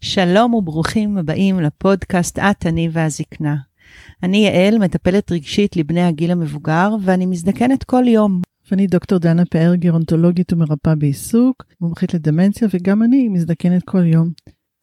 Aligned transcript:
שלום 0.00 0.54
וברוכים 0.54 1.18
הבאים 1.18 1.60
לפודקאסט 1.60 2.38
את, 2.38 2.66
אני 2.66 2.88
והזקנה. 2.92 3.56
אני 4.22 4.36
יעל, 4.36 4.78
מטפלת 4.78 5.32
רגשית 5.32 5.76
לבני 5.76 6.02
הגיל 6.02 6.30
המבוגר, 6.30 6.96
ואני 7.02 7.26
מזדקנת 7.26 7.84
כל 7.84 8.04
יום. 8.08 8.40
ואני 8.70 8.86
דוקטור 8.86 9.18
דנה 9.18 9.44
פאר, 9.44 9.74
גרונטולוגית 9.74 10.52
ומרפאה 10.52 10.94
בעיסוק, 10.94 11.64
מומחית 11.80 12.14
לדמנציה, 12.14 12.68
וגם 12.74 13.02
אני 13.02 13.28
מזדקנת 13.28 13.82
כל 13.84 14.04
יום. 14.04 14.30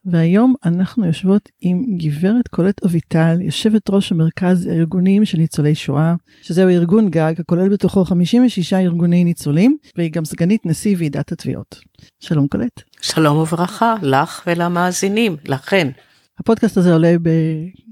והיום 0.06 0.54
אנחנו 0.66 1.06
יושבות 1.06 1.50
עם 1.62 1.86
גברת 1.98 2.48
קולט 2.48 2.84
אביטל, 2.86 3.38
יושבת 3.42 3.90
ראש 3.90 4.12
המרכז 4.12 4.66
הארגונים 4.68 5.26
של 5.26 5.38
ניצולי 5.38 5.76
שואה, 5.76 6.16
שזהו 6.41 6.70
ארגון 6.70 7.09
גג 7.09 7.34
הכולל 7.40 7.70
בתוכו 7.70 8.05
56 8.05 8.73
ארגוני 8.73 9.23
ניצולים, 9.23 9.77
והיא 9.98 10.12
גם 10.12 10.26
סגנית 10.26 10.66
נשיא 10.66 10.96
ועידת 10.99 11.32
התביעות. 11.32 11.80
שלום 12.20 12.48
קולט. 12.48 12.82
שלום 13.02 13.38
וברכה 13.38 13.96
לך 14.02 14.44
ולמאזינים, 14.48 15.38
לכן. 15.46 15.88
הפודקאסט 16.40 16.77
הזה 16.77 16.94
עולה 16.94 17.16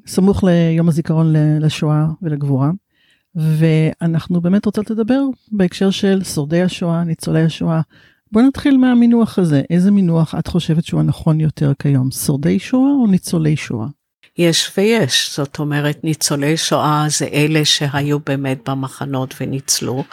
בסמוך 0.05 0.43
ליום 0.43 0.89
הזיכרון 0.89 1.33
לשואה 1.59 2.05
ולגבורה, 2.21 2.71
ואנחנו 3.35 4.41
באמת 4.41 4.65
רוצות 4.65 4.89
לדבר 4.89 5.21
בהקשר 5.51 5.89
של 5.89 6.23
שורדי 6.23 6.61
השואה, 6.61 7.03
ניצולי 7.03 7.43
השואה, 7.43 7.81
בוא 8.33 8.41
נתחיל 8.41 8.77
מהמינוח 8.77 9.39
הזה, 9.39 9.61
איזה 9.69 9.91
מינוח 9.91 10.35
את 10.39 10.47
חושבת 10.47 10.85
שהוא 10.85 10.99
הנכון 10.99 11.39
יותר 11.39 11.71
כיום, 11.79 12.11
שורדי 12.11 12.59
שואה 12.59 12.91
או 12.91 13.07
ניצולי 13.07 13.55
שואה? 13.55 13.87
יש 14.37 14.71
ויש, 14.77 15.35
זאת 15.37 15.59
אומרת 15.59 16.03
ניצולי 16.03 16.57
שואה 16.57 17.05
זה 17.09 17.27
אלה 17.33 17.65
שהיו 17.65 18.19
באמת 18.19 18.69
במחנות 18.69 19.33
וניצלו, 19.41 20.03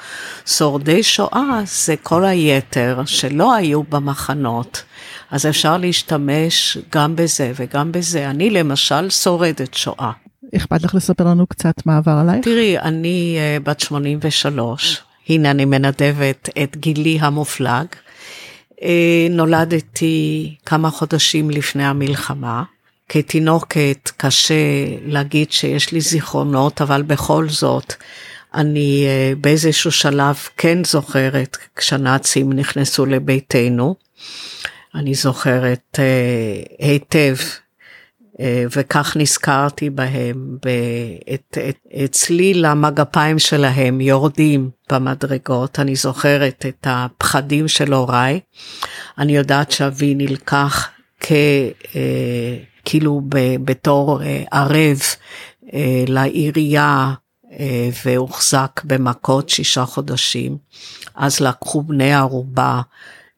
שורדי 0.46 1.02
שואה 1.02 1.60
זה 1.66 1.94
כל 2.02 2.24
היתר 2.24 3.02
שלא 3.06 3.54
היו 3.54 3.82
במחנות, 3.82 4.82
אז 5.30 5.46
אפשר 5.46 5.76
להשתמש 5.76 6.78
גם 6.92 7.16
בזה 7.16 7.52
וגם 7.56 7.92
בזה. 7.92 8.30
אני 8.30 8.50
למשל 8.50 9.10
שורדת 9.10 9.74
שואה. 9.74 10.10
אכפת 10.56 10.82
לך 10.82 10.94
לספר 10.94 11.24
לנו 11.24 11.46
קצת 11.46 11.86
מה 11.86 11.96
עבר 11.96 12.12
עלייך? 12.12 12.44
תראי, 12.44 12.78
אני 12.78 13.38
uh, 13.58 13.62
בת 13.64 13.80
83, 13.80 15.02
הנה 15.28 15.50
אני 15.50 15.64
מנדבת 15.64 16.48
את 16.62 16.76
גילי 16.76 17.18
המופלג. 17.20 17.86
אה, 18.82 19.26
נולדתי 19.30 20.54
כמה 20.66 20.90
חודשים 20.90 21.50
לפני 21.50 21.84
המלחמה. 21.84 22.62
כתינוקת 23.08 24.10
קשה 24.16 24.54
להגיד 25.06 25.52
שיש 25.52 25.92
לי 25.92 26.00
זיכרונות, 26.00 26.82
אבל 26.82 27.02
בכל 27.02 27.48
זאת, 27.48 27.94
אני 28.54 29.04
אה, 29.06 29.32
באיזשהו 29.40 29.92
שלב 29.92 30.36
כן 30.56 30.84
זוכרת 30.84 31.56
כשהנאצים 31.76 32.52
נכנסו 32.52 33.06
לביתנו. 33.06 33.94
אני 34.94 35.14
זוכרת 35.14 35.98
אה, 35.98 36.62
היטב 36.78 37.34
וכך 38.76 39.16
נזכרתי 39.16 39.90
בהם, 39.90 40.56
את, 41.34 41.58
את, 41.68 42.10
צליל 42.10 42.64
המגפיים 42.64 43.38
שלהם 43.38 44.00
יורדים 44.00 44.70
במדרגות, 44.92 45.78
אני 45.78 45.96
זוכרת 45.96 46.66
את 46.68 46.86
הפחדים 46.90 47.68
של 47.68 47.92
הוריי, 47.92 48.40
אני 49.18 49.36
יודעת 49.36 49.70
שאבי 49.70 50.14
נלקח 50.14 50.88
כ... 51.20 51.32
אה, 51.96 52.56
כאילו 52.84 53.22
ב, 53.28 53.56
בתור 53.64 54.22
אה, 54.22 54.44
ערב 54.52 54.98
לעירייה 56.06 57.12
והוחזק 58.04 58.80
במכות 58.84 59.48
שישה 59.48 59.84
חודשים, 59.84 60.56
אז 61.14 61.40
לקחו 61.40 61.82
בני 61.82 62.14
ערובה 62.14 62.80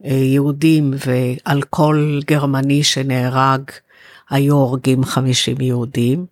יהודים 0.00 0.94
ועל 1.06 1.62
כל 1.62 2.20
גרמני 2.26 2.84
שנהרג 2.84 3.60
היו 4.32 4.54
הורגים 4.54 5.04
50 5.04 5.60
יהודים. 5.60 6.26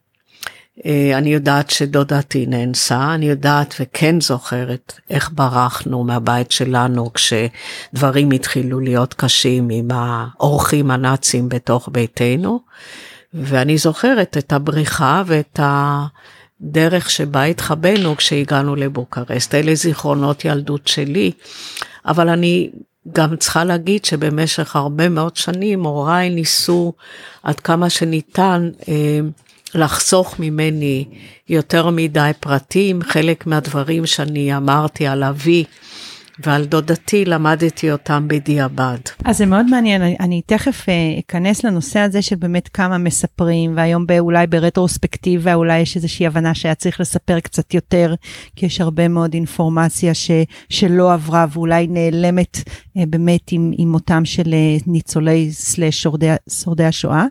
אה, 0.87 1.19
אני 1.19 1.33
יודעת 1.35 1.71
שדודתי 1.71 2.47
נאנסה, 2.47 3.15
אני 3.15 3.27
יודעת 3.27 3.75
וכן 3.81 4.21
זוכרת 4.21 5.01
איך 5.11 5.31
ברחנו 5.35 6.05
מהבית 6.05 6.51
שלנו 6.51 7.13
כשדברים 7.13 8.31
התחילו 8.31 8.81
להיות 8.81 9.15
קשים 9.15 9.69
עם 9.71 9.89
האורחים 9.91 10.91
הנאצים 10.91 11.49
בתוך 11.49 11.89
ביתנו, 11.93 12.61
ואני 13.35 13.79
זוכרת 13.79 14.39
את 14.39 14.53
הבריחה 14.53 15.23
ואת 15.27 15.61
הדרך 15.63 17.11
שבה 17.11 17.45
התחבאנו 17.45 18.17
כשהגענו 18.17 18.77
לבוקרסט. 18.77 19.55
אלה 19.55 19.75
זיכרונות 19.75 20.45
ילדות 20.45 20.89
שלי, 20.89 21.33
אבל 22.07 22.29
אני 22.29 22.71
גם 23.13 23.37
צריכה 23.37 23.65
להגיד 23.65 24.05
שבמשך 24.05 24.77
הרבה 24.77 25.09
מאוד 25.09 25.37
שנים 25.37 25.85
הוריי 25.85 26.31
ניסו 26.31 26.93
עד 27.43 27.61
כמה 27.61 27.91
שניתן 27.91 28.71
אה, 28.89 29.21
לחסוך 29.75 30.41
ממני 30.41 31.05
יותר 31.49 31.91
מדי 31.91 32.31
פרטים, 32.41 33.03
חלק 33.03 33.47
מהדברים 33.47 34.07
שאני 34.07 34.57
אמרתי 34.57 35.07
על 35.07 35.25
אבי 35.25 35.65
ועל 36.47 36.65
דודתי 36.65 37.25
למדתי 37.25 37.93
אותם 37.93 38.29
בדיעבד. 38.29 38.99
אז 39.25 39.39
זה 39.39 39.47
מאוד 39.47 39.67
מעניין, 39.67 40.03
אני, 40.03 40.17
אני 40.21 40.43
תכף 40.47 40.89
אה, 40.89 40.95
אכנס 41.19 41.65
לנושא 41.65 41.99
הזה 41.99 42.23
של 42.23 42.37
באמת 42.37 42.69
כמה 42.69 42.99
מספרים, 42.99 43.77
והיום 43.77 44.07
אולי 44.19 44.47
ברטרוספקטיבה 44.47 45.55
אולי 45.55 45.79
יש 45.79 45.97
איזושהי 45.97 46.27
הבנה 46.27 46.55
שהיה 46.55 46.75
צריך 46.75 47.01
לספר 47.01 47.41
קצת 47.41 47.75
יותר, 47.75 48.15
כי 48.57 48.67
יש 48.67 48.81
הרבה 48.81 49.09
מאוד 49.09 49.35
אינפורמציה 49.35 50.15
ש, 50.15 50.31
שלא 50.69 51.13
עברה 51.13 51.47
ואולי 51.53 51.87
נעלמת 51.87 52.57
אה, 52.97 53.03
באמת 53.07 53.53
עם, 53.53 53.73
עם 53.79 53.93
מותם 53.93 54.25
של 54.25 54.55
אה, 54.55 54.77
ניצולי 54.87 55.53
סלש 55.53 56.07
שורדי, 56.49 56.85
השואה. 56.85 57.27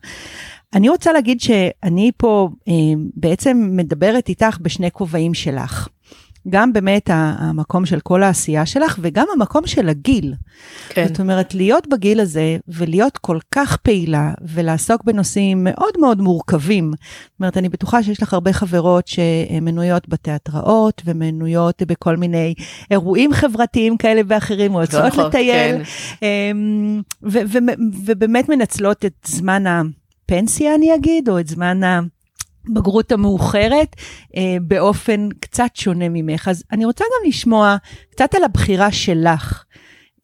אני 0.74 0.90
רוצה 0.90 1.14
להגיד 1.14 1.42
שאני 1.42 2.12
פה 2.18 2.50
אה, 2.68 2.74
בעצם 3.16 3.70
מדברת 3.72 4.30
איתך 4.30 4.58
בשני 4.62 4.92
כובעים 4.92 5.34
שלך. 5.34 5.88
גם 6.50 6.74
באמת 6.74 7.10
המקום 7.14 7.86
של 7.86 8.00
כל 8.00 8.24
העשייה 8.24 8.66
שלך 8.66 9.00
וגם 9.02 9.26
המקום 9.36 9.68
של 9.68 9.90
הגיל. 9.90 10.34
כן. 10.90 11.08
זאת 11.08 11.20
אומרת, 11.20 11.54
להיות 11.56 11.88
בגיל 11.88 12.20
הזה 12.20 12.58
ולהיות 12.68 13.18
כל 13.18 13.38
כך 13.52 13.78
פעילה 13.78 14.34
ולעסוק 14.42 15.04
בנושאים 15.04 15.64
מאוד 15.64 15.94
מאוד 16.00 16.22
מורכבים. 16.22 16.92
זאת 16.92 17.40
אומרת, 17.40 17.58
אני 17.58 17.70
בטוחה 17.70 18.04
שיש 18.04 18.24
לך 18.24 18.34
הרבה 18.34 18.54
חברות 18.54 19.08
שמנויות 19.08 20.10
בתיאטראות 20.10 21.02
ומנויות 21.06 21.84
בכל 21.88 22.18
מיני 22.18 22.54
אירועים 22.92 23.34
חברתיים 23.34 23.98
כאלה 23.98 24.22
ואחרים, 24.28 24.76
או 24.76 24.82
יוצאות 24.82 25.06
נכון, 25.06 25.26
לטייל, 25.26 25.84
כן. 25.84 26.26
אמ, 26.26 27.02
ובאמת 28.06 28.50
מנצלות 28.50 29.06
את 29.06 29.14
זמן 29.26 29.64
הפנסיה, 29.68 30.76
אני 30.76 30.96
אגיד, 30.96 31.30
או 31.30 31.40
את 31.40 31.48
זמן 31.48 31.84
ה... 31.84 32.00
בגרות 32.66 33.12
המאוחרת 33.12 33.96
אה, 34.38 34.58
באופן 34.62 35.30
קצת 35.40 35.70
שונה 35.76 36.10
ממך. 36.10 36.48
אז 36.48 36.64
אני 36.72 36.86
רוצה 36.86 37.04
גם 37.04 37.30
לשמוע 37.30 37.78
קצת 38.12 38.36
על 38.36 38.44
הבחירה 38.44 38.92
שלך 38.92 39.64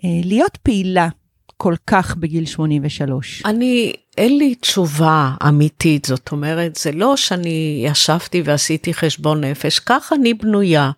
אה, 0.03 0.09
להיות 0.23 0.57
פעילה 0.57 1.09
כל 1.57 1.75
כך 1.87 2.15
בגיל 2.15 2.45
83. 2.45 3.43
אני, 3.45 3.93
אין 4.17 4.37
לי 4.37 4.55
תשובה 4.55 5.31
אמיתית, 5.47 6.05
זאת 6.05 6.31
אומרת, 6.31 6.75
זה 6.75 6.91
לא 6.91 7.17
שאני 7.17 7.83
ישבתי 7.85 8.41
ועשיתי 8.45 8.93
חשבון 8.93 9.43
נפש, 9.43 9.79
כך 9.79 10.13
אני 10.13 10.33
בנויה. 10.33 10.91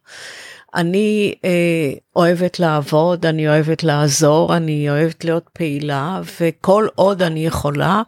אני 0.75 1.33
אה, 1.45 1.93
אוהבת 2.15 2.59
לעבוד, 2.59 3.25
אני 3.25 3.47
אוהבת 3.47 3.83
לעזור, 3.83 4.57
אני 4.57 4.89
אוהבת 4.89 5.25
להיות 5.25 5.49
פעילה, 5.53 6.21
וכל 6.41 6.87
עוד 6.95 7.21
אני 7.21 7.45
יכולה, 7.45 8.01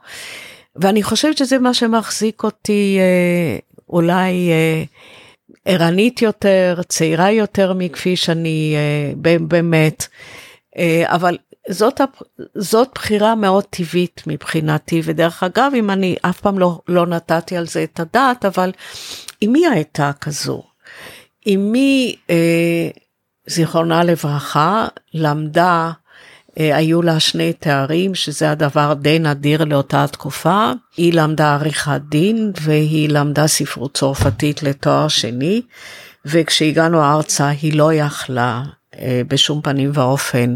ואני 0.76 1.04
חושבת 1.04 1.38
שזה 1.38 1.60
מה 1.60 1.74
שמחזיק 1.74 2.44
אותי 2.44 2.98
אה, 3.00 3.58
אולי 3.90 4.52
אה, 4.52 4.84
ערנית 5.66 6.22
יותר, 6.22 6.80
צעירה 6.88 7.32
יותר 7.32 7.74
מכפי 7.74 8.16
שאני 8.16 8.76
אה, 8.76 9.40
באמת, 9.40 10.08
אה, 10.78 11.04
אבל 11.08 11.38
זאת, 11.70 12.02
זאת 12.56 12.90
בחירה 12.96 13.36
מאוד 13.36 13.64
טבעית 13.70 14.24
מבחינתי, 14.28 15.02
ודרך 15.04 15.44
אגב, 15.44 15.72
אם 15.76 15.90
אני 15.90 16.16
אף 16.22 16.42
פעם 16.42 16.60
לא, 16.60 16.80
לא 16.88 17.06
נתתי 17.06 17.58
על 17.58 17.68
זה 17.68 17.84
את 17.84 18.00
הדעת, 18.00 18.46
אבל 18.46 18.72
אמי 19.44 19.68
הייתה 19.68 20.12
כזו. 20.22 20.64
אמי, 21.48 22.16
אה, 22.30 22.90
זיכרונה 23.48 24.04
לברכה, 24.04 24.88
למדה 25.14 25.92
היו 26.60 27.02
לה 27.02 27.20
שני 27.20 27.54
תארים, 27.54 28.16
שזה 28.16 28.52
הדבר 28.52 28.94
די 28.94 29.20
נדיר 29.20 29.64
לאותה 29.64 30.08
תקופה. 30.08 30.72
היא 30.98 31.14
למדה 31.14 31.54
עריכת 31.54 32.02
דין 32.10 32.52
והיא 32.62 33.10
למדה 33.10 33.48
ספרות 33.48 33.98
צרפתית 33.98 34.64
לתואר 34.64 35.08
שני, 35.08 35.62
וכשהגענו 36.26 37.04
ארצה 37.04 37.48
היא 37.48 37.74
לא 37.74 37.94
יכלה 37.94 38.64
אה, 39.00 39.22
בשום 39.28 39.62
פנים 39.62 39.92
ואופן 39.94 40.56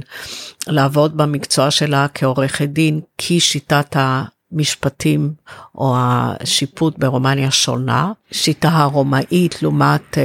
לעבוד 0.68 1.18
במקצוע 1.18 1.72
שלה 1.72 2.06
כעורכת 2.14 2.68
דין, 2.70 3.02
כי 3.18 3.40
שיטת 3.40 3.96
המשפטים 3.96 5.34
או 5.76 5.96
השיפוט 5.98 6.98
ברומניה 6.98 7.52
שונה, 7.52 8.12
שיטה 8.32 8.70
הרומאית 8.70 9.62
לעומת 9.62 10.18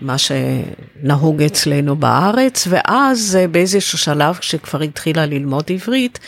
מה 0.00 0.16
שנהוג 0.18 1.42
אצלנו 1.42 1.96
בארץ, 1.96 2.66
ואז 2.70 3.38
באיזשהו 3.50 3.98
שלב 3.98 4.34
כשכבר 4.34 4.82
התחילה 4.82 5.26
ללמוד 5.26 5.64
עברית, 5.68 6.18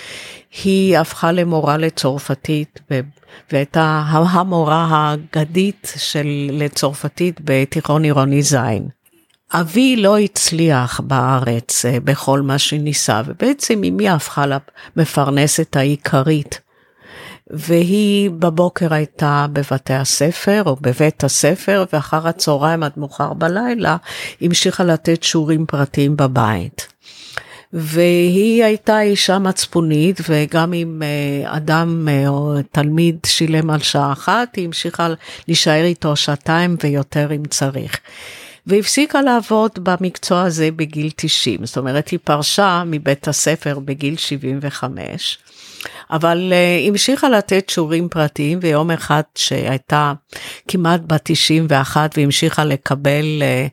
היא 0.64 0.98
הפכה 0.98 1.32
למורה 1.32 1.76
לצרפתית 1.76 2.80
והייתה 3.52 4.02
המורה 4.08 4.86
האגדית 4.90 5.92
של 5.96 6.26
לצרפתית 6.50 7.40
בתיכון 7.44 8.04
עירוני 8.04 8.42
ז'. 8.42 8.56
אבי 9.52 9.96
לא 9.96 10.18
הצליח 10.18 11.00
בארץ 11.00 11.84
אה, 11.84 12.00
בכל 12.04 12.40
מה 12.40 12.58
שניסה, 12.58 13.22
ובעצם 13.26 13.84
אמי 13.88 14.08
הפכה 14.08 14.44
למפרנסת 14.96 15.76
העיקרית. 15.76 16.60
והיא 17.52 18.30
בבוקר 18.30 18.94
הייתה 18.94 19.46
בבתי 19.52 19.94
הספר 19.94 20.62
או 20.66 20.76
בבית 20.80 21.24
הספר, 21.24 21.84
ואחר 21.92 22.28
הצהריים 22.28 22.82
עד 22.82 22.92
מאוחר 22.96 23.32
בלילה 23.32 23.96
המשיכה 24.40 24.84
לתת 24.84 25.22
שיעורים 25.22 25.66
פרטיים 25.66 26.16
בבית. 26.16 26.88
והיא 27.72 28.64
הייתה 28.64 29.00
אישה 29.00 29.38
מצפונית 29.38 30.20
וגם 30.28 30.72
אם 30.72 31.02
אה, 31.02 31.56
אדם 31.56 32.08
אה, 32.08 32.28
או 32.28 32.54
תלמיד 32.70 33.16
שילם 33.26 33.70
על 33.70 33.80
שעה 33.80 34.12
אחת 34.12 34.56
היא 34.56 34.66
המשיכה 34.66 35.08
להישאר 35.48 35.84
איתו 35.84 36.16
שעתיים 36.16 36.76
ויותר 36.82 37.32
אם 37.32 37.44
צריך. 37.44 38.00
והפסיקה 38.66 39.22
לעבוד 39.22 39.70
במקצוע 39.82 40.42
הזה 40.42 40.70
בגיל 40.76 41.10
90, 41.16 41.66
זאת 41.66 41.76
אומרת 41.76 42.08
היא 42.08 42.18
פרשה 42.24 42.82
מבית 42.86 43.28
הספר 43.28 43.78
בגיל 43.78 44.16
75. 44.16 45.38
אבל 46.10 46.52
uh, 46.52 46.88
המשיכה 46.88 47.28
לתת 47.28 47.68
שיעורים 47.68 48.08
פרטיים 48.08 48.58
ויום 48.62 48.90
אחד 48.90 49.22
שהייתה 49.34 50.12
כמעט 50.68 51.00
בת 51.06 51.20
91 51.24 52.10
והמשיכה 52.18 52.64
לקבל 52.64 53.24
uh, 53.42 53.70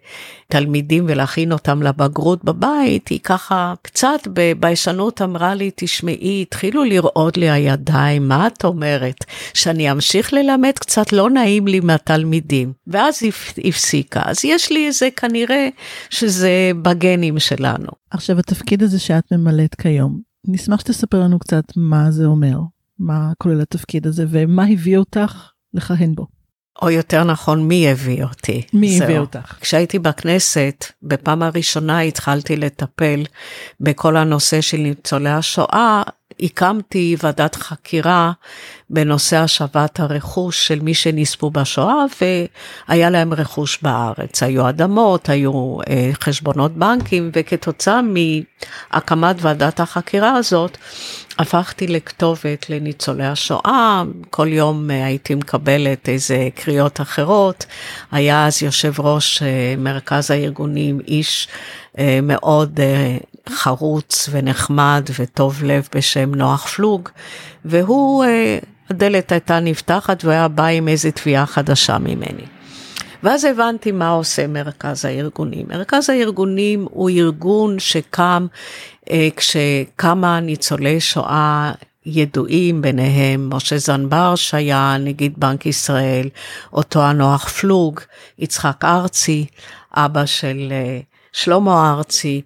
תלמידים 0.50 1.06
ולהכין 1.08 1.52
אותם 1.52 1.84
לבגרות 1.84 2.44
בבית, 2.44 3.08
היא 3.08 3.20
ככה 3.24 3.74
קצת 3.82 4.20
בביישנות 4.34 5.22
אמרה 5.22 5.56
לי, 5.56 5.72
תשמעי, 5.76 6.42
התחילו 6.42 6.84
לרעוד 6.84 7.38
לי 7.38 7.50
הידיים, 7.50 8.28
מה 8.28 8.48
את 8.48 8.64
אומרת? 8.64 9.16
שאני 9.54 9.92
אמשיך 9.92 10.34
ללמד? 10.34 10.72
קצת 10.80 11.14
לא 11.14 11.30
נעים 11.30 11.68
לי 11.68 11.80
מהתלמידים. 11.80 12.74
ואז 12.88 13.20
היא 13.24 13.32
הפסיקה. 13.66 14.22
אז 14.26 14.46
יש 14.46 14.72
לי 14.72 14.88
איזה, 14.88 15.10
כנראה 15.16 15.70
שזה 16.10 16.72
בגנים 16.82 17.40
שלנו. 17.40 17.88
עכשיו, 18.12 18.40
התפקיד 18.40 18.84
הזה 18.84 19.00
שאת 19.00 19.24
ממלאת 19.32 19.76
כיום, 19.76 20.29
נשמח 20.48 20.80
שתספר 20.80 21.20
לנו 21.20 21.40
קצת 21.40 21.64
מה 21.76 22.12
זה 22.12 22.26
אומר, 22.26 22.60
מה 23.00 23.32
כולל 23.38 23.62
התפקיד 23.62 24.08
הזה 24.08 24.26
ומה 24.30 24.64
הביא 24.64 24.98
אותך 24.98 25.52
לכהן 25.74 26.16
בו. 26.16 26.28
או 26.82 26.90
יותר 26.90 27.24
נכון, 27.24 27.64
מי 27.68 27.92
הביא 27.92 28.24
אותי. 28.24 28.62
מי. 28.74 29.00
הביא 29.04 29.20
אותך? 29.20 29.54
כשהייתי 29.62 30.00
בכנסת, 30.00 30.86
בפעם 31.04 31.44
הראשונה 31.44 32.00
התחלתי 32.02 32.56
לטפל 32.56 33.24
בכל 33.80 34.18
הנושא 34.18 34.62
של 34.62 34.78
ניצולי 34.78 35.30
השואה, 35.30 36.04
הקמתי 36.40 37.16
ועדת 37.24 37.56
חקירה 37.56 38.32
בנושא 38.90 39.38
השבת 39.38 40.00
הרכוש 40.00 40.68
של 40.68 40.80
מי 40.80 40.94
שנספו 40.94 41.50
בשואה 41.50 42.06
והיה 42.90 43.10
להם 43.10 43.34
רכוש 43.34 43.80
בארץ. 43.82 44.44
היו 44.44 44.70
אדמות, 44.70 45.30
היו 45.30 45.78
אה, 45.90 46.12
חשבונות 46.22 46.72
בנקים 46.72 47.32
וכתוצאה 47.34 48.02
מהקמת 48.02 49.36
ועדת 49.40 49.80
החקירה 49.80 50.32
הזאת 50.32 50.78
הפכתי 51.40 51.88
לכתובת 51.88 52.70
לניצולי 52.70 53.26
השואה, 53.26 54.04
כל 54.30 54.48
יום 54.48 54.92
אה, 54.92 55.06
הייתי 55.06 55.36
מקבלת 55.36 56.10
איזה 56.10 56.50
קריאות 56.56 57.02
אחרות. 57.02 57.66
היה 58.12 58.48
אז 58.48 58.64
יושב 58.64 58.94
ראש 59.00 59.44
אה, 59.44 59.76
מרכז 59.78 60.32
הארגונים, 60.32 61.00
איש 61.08 61.48
אה, 62.00 62.20
מאוד 62.24 62.80
חרוץ 63.50 64.30
ונחמד 64.32 65.10
וטוב 65.20 65.64
לב 65.64 65.88
בשם 65.96 66.36
נוח 66.36 66.68
פלוג, 66.68 67.10
והוא, 67.66 68.26
הדלת 68.90 69.32
הייתה 69.32 69.60
נפתחת 69.60 70.24
והוא 70.24 70.34
היה 70.34 70.48
בא 70.48 70.66
עם 70.66 70.88
איזה 70.88 71.12
תביעה 71.12 71.46
חדשה 71.46 71.98
ממני. 71.98 72.59
ואז 73.24 73.46
הבנתי 73.46 73.92
מה 73.92 74.10
עושה 74.10 74.48
מרכז 74.48 75.06
הארגונים. 75.06 75.66
מרכז 75.70 76.10
הארגונים 76.10 76.88
הוא 76.92 77.10
ארגון 77.10 77.80
שקם 77.80 78.48
אה, 79.10 79.28
כשכמה 79.36 80.40
ניצולי 80.40 81.00
שואה 81.00 81.72
ידועים 82.06 82.82
ביניהם, 82.82 83.50
משה 83.54 83.78
זנבר 83.78 84.36
שהיה 84.36 84.98
נגיד 85.00 85.34
בנק 85.38 85.66
ישראל, 85.66 86.30
אותו 86.74 87.02
הנוח 87.04 87.48
פלוג, 87.48 88.00
יצחק 88.38 88.86
ארצי, 88.86 89.46
אבא 89.94 90.26
של 90.26 90.68
אה, 90.72 91.00
שלמה 91.32 91.94
ארצי, 91.94 92.42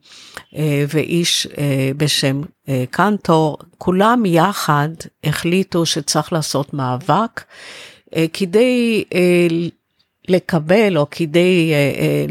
אה, 0.55 0.85
ואיש 0.87 1.47
בשם 1.97 2.41
קנטור, 2.91 3.57
כולם 3.77 4.25
יחד 4.25 4.89
החליטו 5.23 5.85
שצריך 5.85 6.33
לעשות 6.33 6.73
מאבק 6.73 7.43
כדי 8.33 9.03
לקבל 10.29 10.97
או 10.97 11.07
כדי 11.11 11.71
אה, 11.73 11.75
אה, 11.75 12.25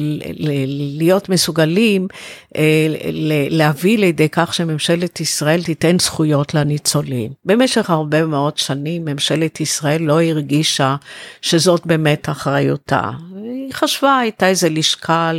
להיות 0.99 1.29
מסוגלים 1.29 2.09
אה, 2.57 2.87
להביא 3.51 3.99
לידי 3.99 4.29
כך 4.29 4.55
שממשלת 4.55 5.21
ישראל 5.21 5.63
תיתן 5.63 5.99
זכויות 5.99 6.55
לניצולים. 6.55 7.33
במשך 7.45 7.91
הרבה 7.91 8.27
מאוד 8.27 8.59
שנים 8.59 9.05
ממשלת 9.05 9.61
ישראל 9.61 10.03
לא 10.03 10.23
הרגישה 10.23 10.97
שזאת 11.43 11.87
באמת 11.87 12.29
אחריותה. 12.29 13.11
היא 13.45 13.73
חשבה, 13.73 14.19
הייתה 14.19 14.49
איזה 14.49 14.69
לשכה 14.69 15.33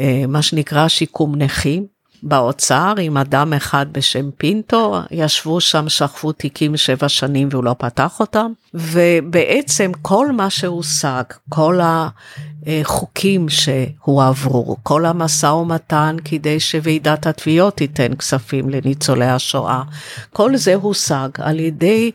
למה 0.00 0.42
שנקרא 0.42 0.88
שיקום 0.88 1.34
נכים. 1.36 1.97
באוצר 2.22 2.94
עם 3.00 3.16
אדם 3.16 3.52
אחד 3.52 3.86
בשם 3.92 4.30
פינטו, 4.38 4.98
ישבו 5.10 5.60
שם, 5.60 5.88
שכבו 5.88 6.32
תיקים 6.32 6.76
שבע 6.76 7.08
שנים 7.08 7.48
והוא 7.50 7.64
לא 7.64 7.74
פתח 7.78 8.20
אותם, 8.20 8.52
ובעצם 8.74 9.92
כל 10.02 10.32
מה 10.32 10.50
שהושג, 10.50 11.22
כל 11.48 11.80
החוקים 11.82 13.46
שהועברו, 13.48 14.76
כל 14.82 15.06
המשא 15.06 15.46
ומתן 15.46 16.16
כדי 16.24 16.60
שוועידת 16.60 17.26
התביעות 17.26 17.76
תיתן 17.76 18.14
כספים 18.14 18.70
לניצולי 18.70 19.26
השואה, 19.26 19.82
כל 20.32 20.56
זה 20.56 20.74
הושג 20.74 21.28
על 21.38 21.60
ידי 21.60 22.10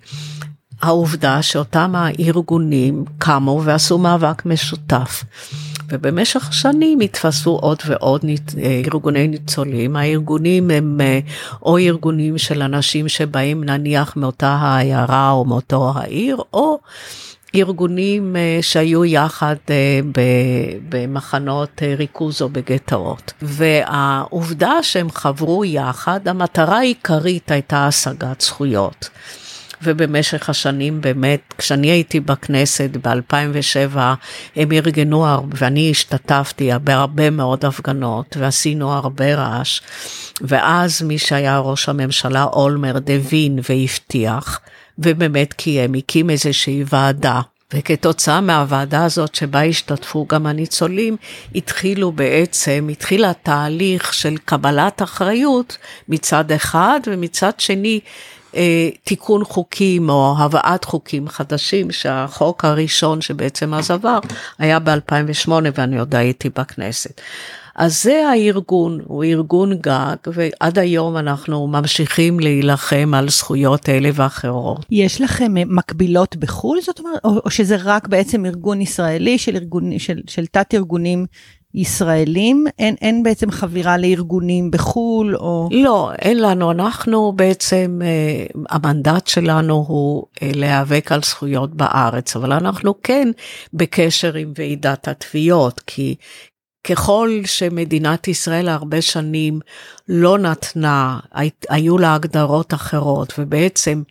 העובדה 0.82 1.42
שאותם 1.42 1.96
הארגונים 1.96 3.06
קמו 3.18 3.62
ועשו 3.64 3.98
מאבק 3.98 4.46
משותף. 4.46 5.24
ובמשך 5.94 6.50
השנים 6.50 7.00
התווספו 7.00 7.52
עוד 7.52 7.78
ועוד 7.86 8.26
אה, 8.58 8.82
ארגוני 8.86 9.28
ניצולים. 9.28 9.96
הארגונים 9.96 10.72
הם 10.72 11.02
אה, 11.02 11.20
או 11.62 11.78
ארגונים 11.78 12.38
של 12.38 12.62
אנשים 12.62 13.10
שבאים 13.10 13.64
נניח 13.64 14.18
מאותה 14.18 14.58
העיירה 14.62 15.32
או 15.32 15.46
מאותו 15.46 15.92
העיר, 15.96 16.38
או 16.54 16.80
ארגונים 17.56 18.36
אה, 18.36 18.60
שהיו 18.62 19.06
יחד 19.06 19.56
במחנות 20.90 21.82
ריכוז 21.98 22.42
או 22.42 22.50
בגטאות. 22.50 23.34
והעובדה 23.42 24.84
שהם 24.84 25.12
חברו 25.12 25.66
יחד, 25.66 26.28
המטרה 26.28 26.78
העיקרית 26.78 27.52
הייתה 27.52 27.88
השגת 27.88 28.42
זכויות. 28.42 29.10
ובמשך 29.84 30.50
השנים 30.50 31.02
באמת, 31.02 31.54
כשאני 31.58 31.88
הייתי 31.88 32.20
בכנסת 32.20 32.90
ב-2007, 33.02 33.98
הם 34.56 34.72
ארגנו, 34.72 35.26
ואני 35.54 35.92
השתתפתי 35.92 36.70
בהרבה 36.84 37.30
מאוד 37.30 37.66
הפגנות, 37.66 38.38
ועשינו 38.40 38.94
הרבה 38.94 39.36
רעש, 39.36 39.82
ואז 40.42 41.02
מי 41.02 41.18
שהיה 41.18 41.60
ראש 41.60 41.90
הממשלה, 41.90 42.44
אולמרט, 42.44 43.10
הבין 43.10 43.60
והבטיח, 43.70 44.60
ובאמת 45.00 45.54
קיים, 45.54 45.94
הקים 45.94 46.30
איזושהי 46.30 46.84
ועדה. 46.90 47.42
וכתוצאה 47.74 48.42
מהוועדה 48.42 49.06
הזאת 49.06 49.36
שבה 49.36 49.64
השתתפו 49.64 50.26
גם 50.30 50.46
הניצולים, 50.46 51.18
התחילו 51.56 52.12
בעצם, 52.12 52.88
התחיל 52.92 53.26
התהליך 53.26 54.14
של 54.14 54.38
קבלת 54.46 55.02
אחריות 55.02 55.78
מצד 56.10 56.52
אחד, 56.52 57.00
ומצד 57.08 57.52
שני 57.58 58.00
תיקון 59.04 59.44
חוקים 59.44 60.10
או 60.10 60.36
הבאת 60.40 60.86
חוקים 60.86 61.28
חדשים, 61.28 61.92
שהחוק 61.92 62.66
הראשון 62.66 63.22
שבעצם 63.22 63.74
אז 63.74 63.92
עבר 63.92 64.20
היה 64.60 64.80
ב-2008 64.80 65.52
ואני 65.76 66.00
עוד 66.00 66.16
הייתי 66.16 66.50
בכנסת. 66.50 67.22
אז 67.76 68.04
זה 68.04 68.28
הארגון, 68.30 69.00
הוא 69.06 69.24
ארגון 69.24 69.76
גג, 69.76 70.16
ועד 70.34 70.80
היום 70.80 71.18
אנחנו 71.18 71.68
ממשיכים 71.68 72.40
להילחם 72.40 73.12
על 73.16 73.30
זכויות 73.30 73.90
אלה 73.90 74.10
ואחרות. 74.14 74.86
יש 74.92 75.22
לכם 75.22 75.58
אה, 75.58 75.64
מקבילות 75.66 76.36
בחו"ל, 76.36 76.82
זאת 76.82 77.00
אומרת, 77.00 77.20
או, 77.24 77.40
או 77.46 77.50
שזה 77.52 77.78
רק 77.84 78.08
בעצם 78.08 78.46
ארגון 78.46 78.82
ישראלי 78.82 79.38
של, 79.38 79.56
ארגון, 79.56 80.00
של, 80.00 80.22
של 80.28 80.46
תת 80.46 80.74
ארגונים 80.74 81.26
ישראלים? 81.76 82.66
אין, 82.80 82.96
אין 83.02 83.24
בעצם 83.24 83.52
חבירה 83.52 83.98
לארגונים 83.98 84.72
בחו"ל 84.72 85.36
או... 85.36 85.70
לא, 85.72 86.12
אין 86.20 86.42
לנו. 86.42 86.72
אנחנו 86.72 87.34
בעצם, 87.36 88.02
אה, 88.04 88.46
המנדט 88.70 89.28
שלנו 89.28 89.86
הוא 89.88 90.26
אה, 90.42 90.52
להיאבק 90.56 91.12
על 91.12 91.22
זכויות 91.24 91.76
בארץ, 91.76 92.36
אבל 92.36 92.52
אנחנו 92.52 93.02
כן 93.02 93.28
בקשר 93.74 94.34
עם 94.34 94.54
ועידת 94.58 95.08
התביעות, 95.08 95.82
כי 95.88 96.16
ככל 96.84 97.40
שמדינת 97.46 98.28
ישראל 98.28 98.70
הרבה 98.70 99.02
שנים 99.02 99.60
לא 100.10 100.38
נתנה, 100.38 101.20
היו 101.70 101.98
לה 101.98 102.16
הגדרות 102.16 102.74
אחרות, 102.74 103.34
ובעצם 103.38 104.04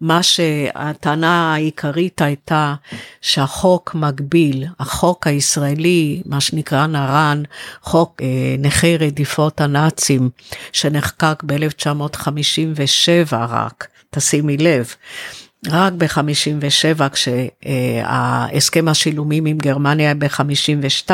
מה 0.00 0.22
שהטענה 0.22 1.54
העיקרית 1.54 2.22
הייתה 2.22 2.74
שהחוק 3.20 3.94
מגביל, 3.94 4.66
החוק 4.80 5.26
הישראלי, 5.26 6.22
מה 6.26 6.40
שנקרא 6.40 6.86
נר"ן, 6.86 7.42
חוק 7.82 8.22
אה, 8.22 8.26
נכי 8.58 8.96
רדיפות 8.96 9.60
הנאצים, 9.60 10.30
שנחקק 10.72 11.42
ב-1957 11.46 13.36
רק, 13.36 13.86
תשימי 14.10 14.56
לב. 14.56 14.94
רק 15.68 15.92
ב-57 15.92 17.08
כשההסכם 17.08 18.88
השילומים 18.88 19.46
עם 19.46 19.58
גרמניה 19.58 20.06
היה 20.06 20.14
ב-52 20.14 21.10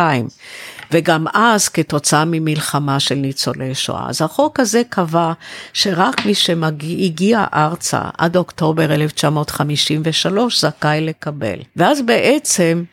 וגם 0.91 1.27
אז 1.35 1.69
כתוצאה 1.69 2.25
ממלחמה 2.25 3.01
של 3.01 3.15
ניצולי 3.15 3.75
שואה. 3.75 4.09
אז 4.09 4.23
החוק 4.23 4.61
הזה 4.61 4.83
קבע 4.89 5.33
שרק 5.73 6.27
מי 6.27 6.35
שהגיע 6.35 7.45
ארצה 7.55 8.01
עד 8.19 8.37
אוקטובר 8.37 8.95
1953 8.95 10.61
זכאי 10.61 11.01
לקבל. 11.01 11.59
ואז 11.77 12.03
בעצם 12.03 12.85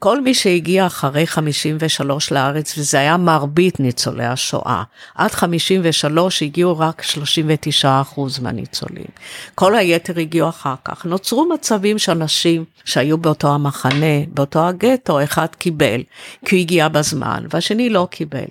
כל 0.00 0.20
מי 0.20 0.34
שהגיע 0.34 0.86
אחרי 0.86 1.26
53 1.26 2.32
לארץ, 2.32 2.78
וזה 2.78 2.98
היה 2.98 3.16
מרבית 3.16 3.80
ניצולי 3.80 4.24
השואה, 4.24 4.82
עד 5.14 5.30
53 5.30 6.42
הגיעו 6.42 6.78
רק 6.78 7.02
39 7.02 8.00
אחוז 8.00 8.38
מהניצולים. 8.38 9.06
כל 9.54 9.74
היתר 9.74 10.20
הגיעו 10.20 10.48
אחר 10.48 10.74
כך. 10.84 11.04
נוצרו 11.04 11.48
מצבים 11.48 11.98
שאנשים 11.98 12.64
שהיו 12.84 13.18
באותו 13.18 13.54
המחנה, 13.54 14.24
באותו 14.28 14.68
הגטו, 14.68 15.22
אחד 15.22 15.46
קיבל, 15.58 16.02
כי 16.44 16.56
הוא 16.56 16.60
הגיע 16.60 16.88
בזמן, 16.88 17.44
והשני 17.50 17.90
לא 17.90 18.08
קיבל. 18.10 18.48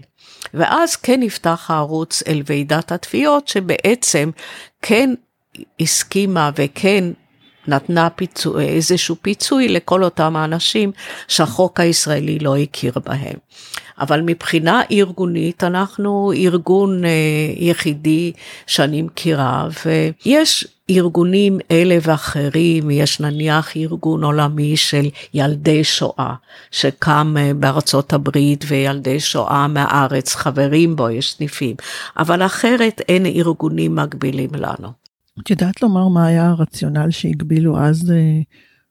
ואז 0.54 0.96
כן 0.96 1.20
נפתח 1.20 1.66
הערוץ 1.70 2.24
אל 2.28 2.42
ועידת 2.46 2.92
התביעות, 2.92 3.48
שבעצם 3.48 4.30
כן 4.82 5.14
הסכימה 5.80 6.52
וכן 6.56 7.04
נתנה 7.68 8.10
פיצוי, 8.10 8.66
איזשהו 8.66 9.16
פיצוי 9.22 9.68
לכל 9.68 10.04
אותם 10.04 10.36
האנשים 10.36 10.92
שהחוק 11.28 11.80
הישראלי 11.80 12.40
לא 12.40 12.58
הכיר 12.58 12.94
בהם. 13.06 13.38
אבל 14.00 14.22
מבחינה 14.22 14.82
ארגונית 14.92 15.64
אנחנו 15.64 16.32
ארגון 16.36 17.06
אה, 17.06 17.10
יחידי 17.56 18.32
שאני 18.68 19.02
מכירה 19.02 19.68
ויש 19.86 20.68
ארגונים 20.90 21.60
אלה 21.72 21.98
ואחרים, 22.02 22.92
יש 22.92 23.20
נניח 23.20 23.78
ארגון 23.78 24.24
עולמי 24.24 24.78
של 24.78 25.06
ילדי 25.34 25.84
שואה 25.84 26.34
שקם 26.72 27.36
אה, 27.40 27.52
בארצות 27.54 28.14
הברית 28.14 28.66
וילדי 28.68 29.20
שואה 29.20 29.68
מהארץ 29.68 30.36
חברים 30.36 30.96
בו, 30.96 31.10
יש 31.10 31.34
סניפים, 31.34 31.76
אבל 32.18 32.46
אחרת 32.46 33.02
אין 33.10 33.26
ארגונים 33.26 33.96
מקבילים 33.96 34.50
לנו. 34.54 35.07
את 35.40 35.50
יודעת 35.50 35.82
לומר 35.82 36.08
מה 36.08 36.28
היה 36.28 36.48
הרציונל 36.50 37.12
שהגבילו 37.12 37.80
אז 37.80 38.12
אה, 38.12 38.42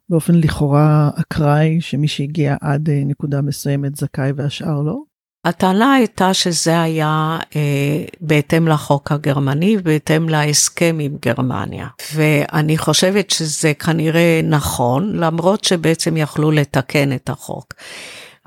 באופן 0.08 0.34
לכאורה 0.34 1.10
אקראי, 1.20 1.80
שמי 1.80 2.08
שהגיע 2.08 2.56
עד 2.60 2.88
אה, 2.88 3.02
נקודה 3.06 3.42
מסוימת 3.42 3.96
זכאי 3.96 4.32
והשאר 4.36 4.82
לא? 4.82 4.96
הטענה 5.44 5.94
הייתה 5.94 6.34
שזה 6.34 6.82
היה 6.82 7.38
אה, 7.56 8.04
בהתאם 8.20 8.68
לחוק 8.68 9.12
הגרמני, 9.12 9.76
בהתאם 9.76 10.28
להסכם 10.28 10.98
עם 11.00 11.16
גרמניה. 11.22 11.86
ואני 12.14 12.78
חושבת 12.78 13.30
שזה 13.30 13.74
כנראה 13.74 14.40
נכון, 14.44 15.16
למרות 15.16 15.64
שבעצם 15.64 16.16
יכלו 16.16 16.50
לתקן 16.50 17.12
את 17.12 17.28
החוק. 17.28 17.74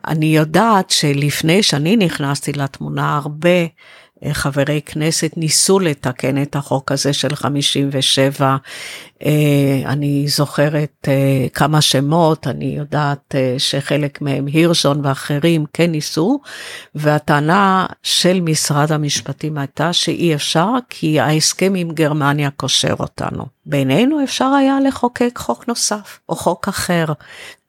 אני 0.08 0.26
יודעת 0.26 0.90
שלפני 0.90 1.64
שאני 1.64 1.98
נכנסתי 1.98 2.54
לתמונה, 2.54 3.18
הרבה 3.18 3.66
חברי 4.32 4.82
כנסת 4.86 5.32
ניסו 5.38 5.80
לתקן 5.80 6.42
את 6.42 6.56
החוק 6.56 6.92
הזה 6.92 7.14
של 7.14 7.36
57. 7.36 8.58
אה, 9.26 9.82
אני 9.86 10.28
זוכרת 10.28 11.08
אה, 11.08 11.48
כמה 11.54 11.82
שמות, 11.82 12.48
אני 12.48 12.66
יודעת 12.66 13.36
אה, 13.36 13.56
שחלק 13.58 14.22
מהם 14.22 14.46
הירשון 14.46 15.06
ואחרים 15.06 15.66
כן 15.74 15.92
ניסו, 15.92 16.40
והטענה 16.96 17.86
של 18.04 18.42
משרד 18.42 18.92
המשפטים 18.92 19.58
הייתה 19.58 19.94
שאי 19.94 20.36
אפשר 20.36 20.70
כי 20.90 21.20
ההסכם 21.20 21.74
עם 21.76 21.92
גרמניה 21.92 22.50
קושר 22.50 22.96
אותנו. 23.00 23.46
בינינו 23.66 24.24
אפשר 24.24 24.46
היה 24.46 24.78
לחוקק 24.88 25.38
חוק 25.38 25.68
נוסף 25.68 26.20
או 26.30 26.36
חוק 26.36 26.68
אחר, 26.68 27.06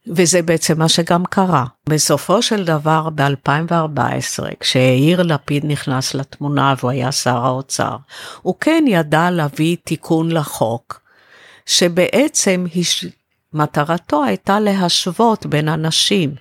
וזה 0.06 0.42
בעצם 0.42 0.78
מה 0.78 0.88
שגם 0.88 1.24
קרה. 1.24 1.64
בסופו 1.88 2.42
של 2.42 2.64
דבר 2.64 3.08
ב-2014, 3.14 4.44
כשיאיר 4.60 5.22
לפיד 5.22 5.66
נכנס 5.66 6.14
לתמונה 6.14 6.74
והוא 6.78 6.90
היה 6.90 7.12
שר 7.12 7.44
האוצר, 7.44 7.96
הוא 8.42 8.54
כן 8.60 8.84
ידע 8.88 9.30
להביא 9.30 9.76
תיקון 9.84 10.30
לחוק, 10.30 11.00
שבעצם 11.66 12.66
מטרתו 13.52 14.24
הייתה 14.24 14.60
להשוות 14.60 15.46
בין 15.46 15.68
אנשים. 15.68 16.34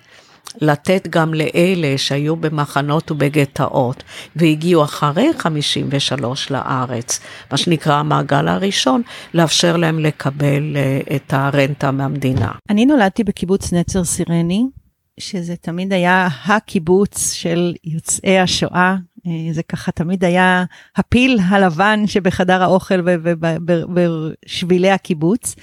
לתת 0.60 1.08
גם 1.10 1.34
לאלה 1.34 1.98
שהיו 1.98 2.36
במחנות 2.36 3.10
ובגטאות 3.10 4.02
והגיעו 4.36 4.84
אחרי 4.84 5.28
53 5.38 6.50
לארץ, 6.50 7.20
מה 7.50 7.56
שנקרא 7.56 7.94
המעגל 7.94 8.48
הראשון, 8.48 9.02
לאפשר 9.34 9.76
להם 9.76 9.98
לקבל 9.98 10.76
אה, 10.76 11.16
את 11.16 11.32
הרנטה 11.32 11.90
מהמדינה. 11.90 12.52
אני 12.70 12.86
נולדתי 12.86 13.24
בקיבוץ 13.24 13.72
נצר 13.72 14.04
סירני, 14.04 14.66
שזה 15.20 15.56
תמיד 15.56 15.92
היה 15.92 16.28
הקיבוץ 16.46 17.32
של 17.32 17.74
יוצאי 17.84 18.38
השואה. 18.38 18.96
אה, 19.26 19.52
זה 19.52 19.62
ככה 19.62 19.92
תמיד 19.92 20.24
היה 20.24 20.64
הפיל 20.96 21.38
הלבן 21.48 22.06
שבחדר 22.06 22.62
האוכל 22.62 23.00
ובשבילי 23.94 24.90
הקיבוץ. 24.90 25.56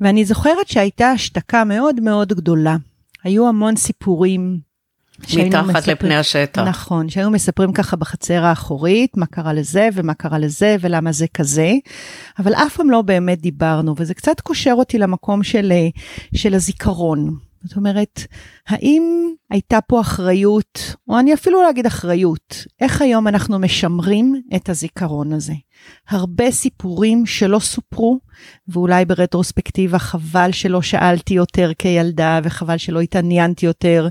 ואני 0.00 0.24
זוכרת 0.24 0.68
שהייתה 0.68 1.10
השתקה 1.10 1.64
מאוד 1.64 2.00
מאוד 2.00 2.32
גדולה. 2.32 2.76
היו 3.24 3.48
המון 3.48 3.76
סיפורים. 3.76 4.68
מתחת 5.36 5.64
מספר... 5.64 5.92
לפני 5.92 6.16
השטח. 6.16 6.62
נכון, 6.62 7.08
שהיו 7.08 7.30
מספרים 7.30 7.72
ככה 7.72 7.96
בחצר 7.96 8.44
האחורית, 8.44 9.16
מה 9.16 9.26
קרה 9.26 9.52
לזה 9.52 9.88
ומה 9.94 10.14
קרה 10.14 10.38
לזה 10.38 10.76
ולמה 10.80 11.12
זה 11.12 11.26
כזה, 11.34 11.72
אבל 12.38 12.54
אף 12.54 12.76
פעם 12.76 12.90
לא 12.90 13.02
באמת 13.02 13.40
דיברנו, 13.40 13.94
וזה 13.98 14.14
קצת 14.14 14.40
קושר 14.40 14.72
אותי 14.72 14.98
למקום 14.98 15.42
של, 15.42 15.72
של 16.34 16.54
הזיכרון. 16.54 17.47
זאת 17.68 17.76
אומרת, 17.76 18.20
האם 18.68 19.02
הייתה 19.50 19.80
פה 19.80 20.00
אחריות, 20.00 20.94
או 21.08 21.18
אני 21.18 21.34
אפילו 21.34 21.62
לא 21.62 21.70
אגיד 21.70 21.86
אחריות, 21.86 22.66
איך 22.80 23.02
היום 23.02 23.28
אנחנו 23.28 23.58
משמרים 23.58 24.42
את 24.56 24.68
הזיכרון 24.68 25.32
הזה? 25.32 25.52
הרבה 26.08 26.50
סיפורים 26.50 27.26
שלא 27.26 27.58
סופרו, 27.58 28.18
ואולי 28.68 29.04
ברטרוספקטיבה 29.04 29.98
חבל 29.98 30.52
שלא 30.52 30.82
שאלתי 30.82 31.34
יותר 31.34 31.70
כילדה, 31.78 32.40
וחבל 32.44 32.78
שלא 32.78 33.00
התעניינתי 33.00 33.66
יותר, 33.66 34.08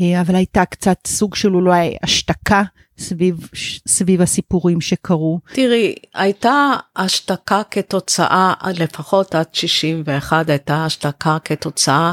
אה, 0.00 0.20
אבל 0.20 0.34
הייתה 0.34 0.64
קצת 0.64 0.98
סוג 1.06 1.34
של 1.34 1.54
אולי 1.54 1.96
השתקה 2.02 2.62
סביב, 2.98 3.48
סביב 3.88 4.22
הסיפורים 4.22 4.80
שקרו? 4.80 5.40
תראי, 5.52 5.94
הייתה 6.14 6.74
השתקה 6.96 7.62
כתוצאה, 7.70 8.54
לפחות 8.74 9.34
עד 9.34 9.46
61 9.52 10.50
הייתה 10.50 10.84
השתקה 10.84 11.36
כתוצאה 11.44 12.12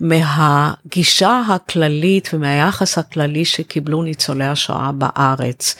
מהגישה 0.00 1.42
הכללית 1.48 2.30
ומהיחס 2.32 2.98
הכללי 2.98 3.44
שקיבלו 3.44 4.02
ניצולי 4.02 4.44
השואה 4.44 4.92
בארץ, 4.92 5.76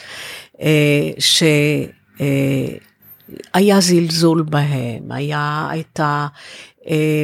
אה, 0.61 1.11
שהיה 1.19 2.75
אה, 3.75 3.81
זלזול 3.81 4.41
בהם, 4.41 5.11
היה, 5.11 5.67
הייתה 5.71 6.27
אה, 6.89 7.23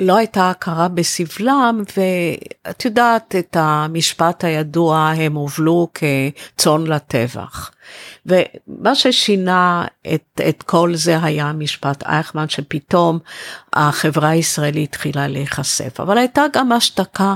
לא 0.00 0.16
הייתה 0.16 0.50
הכרה 0.50 0.88
בסבלם, 0.88 1.82
ואת 1.96 2.84
יודעת 2.84 3.34
את 3.38 3.56
המשפט 3.60 4.44
הידוע, 4.44 5.12
הם 5.16 5.34
הובלו 5.34 5.88
כצאן 5.94 6.86
לטבח. 6.86 7.70
ומה 8.26 8.94
ששינה 8.94 9.84
את, 10.14 10.40
את 10.48 10.62
כל 10.62 10.90
זה 10.94 11.22
היה 11.22 11.52
משפט 11.52 12.02
אייכמן, 12.02 12.48
שפתאום 12.48 13.18
החברה 13.72 14.28
הישראלית 14.28 14.90
התחילה 14.90 15.28
להיחשף. 15.28 16.00
אבל 16.00 16.18
הייתה 16.18 16.44
גם 16.52 16.72
השתקה 16.72 17.34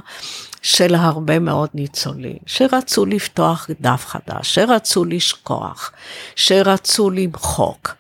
של 0.62 0.95
הרבה 0.95 1.38
מאוד 1.38 1.69
ניצולים, 1.75 2.37
שרצו 2.47 3.07
לפתוח 3.07 3.69
דף 3.81 4.07
חדש, 4.07 4.55
שרצו 4.55 5.05
לשכוח, 5.05 5.93
שרצו 6.37 7.11
למחוק. 7.11 7.95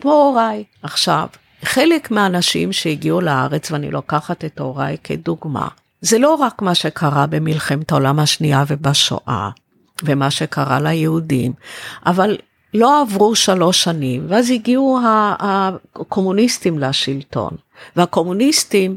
כמו 0.00 0.12
הוריי. 0.12 0.64
עכשיו, 0.82 1.26
חלק 1.64 2.10
מהאנשים 2.10 2.72
שהגיעו 2.72 3.20
לארץ, 3.20 3.70
ואני 3.70 3.90
לוקחת 3.90 4.44
את 4.44 4.60
הוריי 4.60 4.96
כדוגמה, 5.04 5.68
זה 6.00 6.18
לא 6.18 6.34
רק 6.34 6.62
מה 6.62 6.74
שקרה 6.74 7.26
במלחמת 7.26 7.92
העולם 7.92 8.18
השנייה 8.18 8.64
ובשואה, 8.68 9.50
ומה 10.02 10.30
שקרה 10.30 10.80
ליהודים, 10.80 11.52
אבל 12.06 12.36
לא 12.74 13.00
עברו 13.00 13.34
שלוש 13.34 13.84
שנים, 13.84 14.26
ואז 14.28 14.50
הגיעו 14.50 15.00
הקומוניסטים 15.40 16.78
לשלטון. 16.78 17.56
והקומוניסטים, 17.96 18.96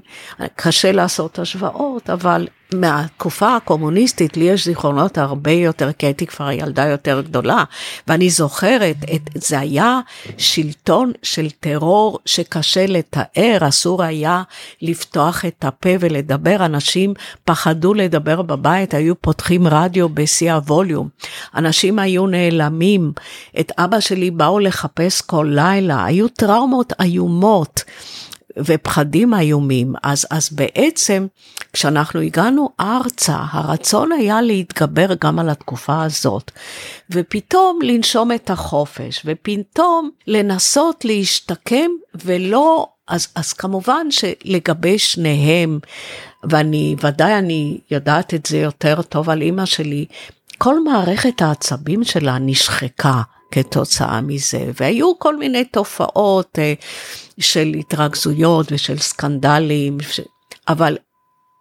קשה 0.56 0.92
לעשות 0.92 1.40
השוואות, 1.40 2.10
אבל 2.10 2.48
מהתקופה 2.74 3.56
הקומוניסטית 3.56 4.38
לי 4.38 4.46
יש 4.46 4.66
זיכרונות 4.66 5.18
הרבה 5.18 5.52
יותר, 5.52 5.92
כי 5.92 6.06
הייתי 6.06 6.28
כבר 6.28 6.52
ילדה 6.52 6.86
יותר 6.86 7.22
גדולה, 7.22 7.64
ואני 8.08 8.30
זוכרת, 8.30 8.96
את, 9.16 9.30
זה 9.36 9.60
היה 9.60 10.00
שלטון 10.38 11.12
של 11.24 11.50
טרור 11.50 12.20
שקשה 12.26 12.86
לתאר, 12.86 13.58
אסור 13.62 14.04
היה 14.04 14.44
לפתוח 14.82 15.46
את 15.46 15.66
הפה 15.66 15.90
ולדבר, 16.00 16.66
אנשים 16.66 17.14
פחדו 17.46 17.94
לדבר 17.94 18.42
בבית, 18.42 18.94
היו 18.94 19.22
פותחים 19.22 19.68
רדיו 19.68 20.10
בשיא 20.10 20.54
הווליום, 20.54 21.10
אנשים 21.56 22.00
היו 22.00 22.28
נעלמים, 22.28 23.12
את 23.60 23.72
אבא 23.78 24.00
שלי 24.00 24.32
באו 24.32 24.60
לחפש 24.60 25.22
כל 25.22 25.48
לילה, 25.50 26.06
היו 26.06 26.28
טראומות 26.28 26.94
איומות. 27.02 27.84
ופחדים 28.58 29.34
איומים. 29.34 29.94
אז, 30.04 30.26
אז 30.30 30.50
בעצם 30.52 31.28
כשאנחנו 31.74 32.20
הגענו 32.22 32.70
ארצה, 32.80 33.38
הרצון 33.52 34.12
היה 34.12 34.42
להתגבר 34.42 35.08
גם 35.22 35.40
על 35.40 35.50
התקופה 35.50 36.04
הזאת, 36.04 36.52
ופתאום 37.10 37.80
לנשום 37.82 38.32
את 38.32 38.50
החופש, 38.50 39.22
ופתאום 39.26 40.10
לנסות 40.28 41.06
להשתקם 41.06 41.92
ולא, 42.16 42.88
אז, 43.08 43.28
אז 43.36 43.54
כמובן 43.54 44.08
שלגבי 44.10 45.00
שניהם, 45.00 45.80
ואני, 46.50 46.96
ודאי 47.04 47.38
אני 47.38 47.80
יודעת 47.92 48.34
את 48.34 48.46
זה 48.46 48.58
יותר 48.58 49.02
טוב 49.02 49.30
על 49.30 49.42
אימא 49.42 49.66
שלי, 49.66 50.06
כל 50.58 50.84
מערכת 50.84 51.42
העצבים 51.42 52.04
שלה 52.04 52.38
נשחקה. 52.40 53.22
כתוצאה 53.54 54.22
מזה, 54.22 54.72
והיו 54.80 55.20
כל 55.20 55.38
מיני 55.38 55.66
תופעות 55.66 56.60
אה, 56.60 56.74
של 57.40 57.72
התרכזויות 57.80 58.72
ושל 58.72 58.98
סקנדלים, 58.98 59.98
אבל 60.68 60.98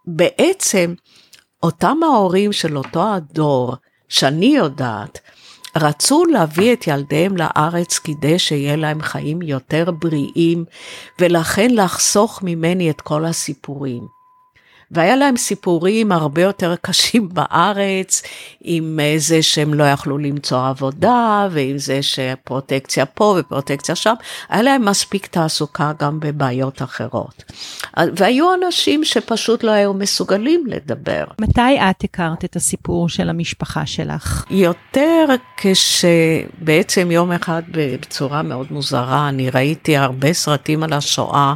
בעצם 0.07 0.93
אותם 1.63 1.97
ההורים 2.03 2.53
של 2.53 2.77
אותו 2.77 3.13
הדור, 3.13 3.75
שאני 4.09 4.45
יודעת, 4.45 5.19
רצו 5.77 6.25
להביא 6.25 6.73
את 6.73 6.87
ילדיהם 6.87 7.37
לארץ 7.37 7.99
כדי 7.99 8.39
שיהיה 8.39 8.75
להם 8.75 9.01
חיים 9.01 9.41
יותר 9.41 9.91
בריאים, 9.91 10.65
ולכן 11.19 11.69
לחסוך 11.71 12.39
ממני 12.43 12.89
את 12.89 13.01
כל 13.01 13.25
הסיפורים. 13.25 14.22
והיה 14.91 15.15
להם 15.15 15.37
סיפורים 15.37 16.11
הרבה 16.11 16.41
יותר 16.41 16.75
קשים 16.81 17.29
בארץ, 17.33 18.23
עם 18.61 18.99
זה 19.17 19.41
שהם 19.41 19.73
לא 19.73 19.83
יכלו 19.83 20.17
למצוא 20.17 20.67
עבודה, 20.67 21.47
ועם 21.51 21.77
זה 21.77 21.99
שפרוטקציה 22.01 23.05
פה 23.05 23.35
ופרוטקציה 23.39 23.95
שם, 23.95 24.13
היה 24.49 24.61
להם 24.61 24.85
מספיק 24.85 25.25
תעסוקה 25.25 25.91
גם 25.99 26.19
בבעיות 26.19 26.81
אחרות. 26.81 27.43
והיו 27.97 28.53
אנשים 28.53 29.03
שפשוט 29.03 29.63
לא 29.63 29.71
היו 29.71 29.93
מסוגלים 29.93 30.63
לדבר. 30.67 31.23
מתי 31.41 31.79
את 31.89 32.03
הכרת 32.03 32.45
את 32.45 32.55
הסיפור 32.55 33.09
של 33.09 33.29
המשפחה 33.29 33.85
שלך? 33.85 34.45
יותר 34.49 35.25
כשבעצם 35.57 37.11
יום 37.11 37.31
אחד 37.31 37.61
בצורה 37.71 38.41
מאוד 38.41 38.67
מוזרה, 38.71 39.29
אני 39.29 39.49
ראיתי 39.49 39.97
הרבה 39.97 40.33
סרטים 40.33 40.83
על 40.83 40.93
השואה. 40.93 41.53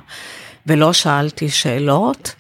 ולא 0.68 0.94
שאלתי 0.94 1.50
שאלות, 1.50 2.36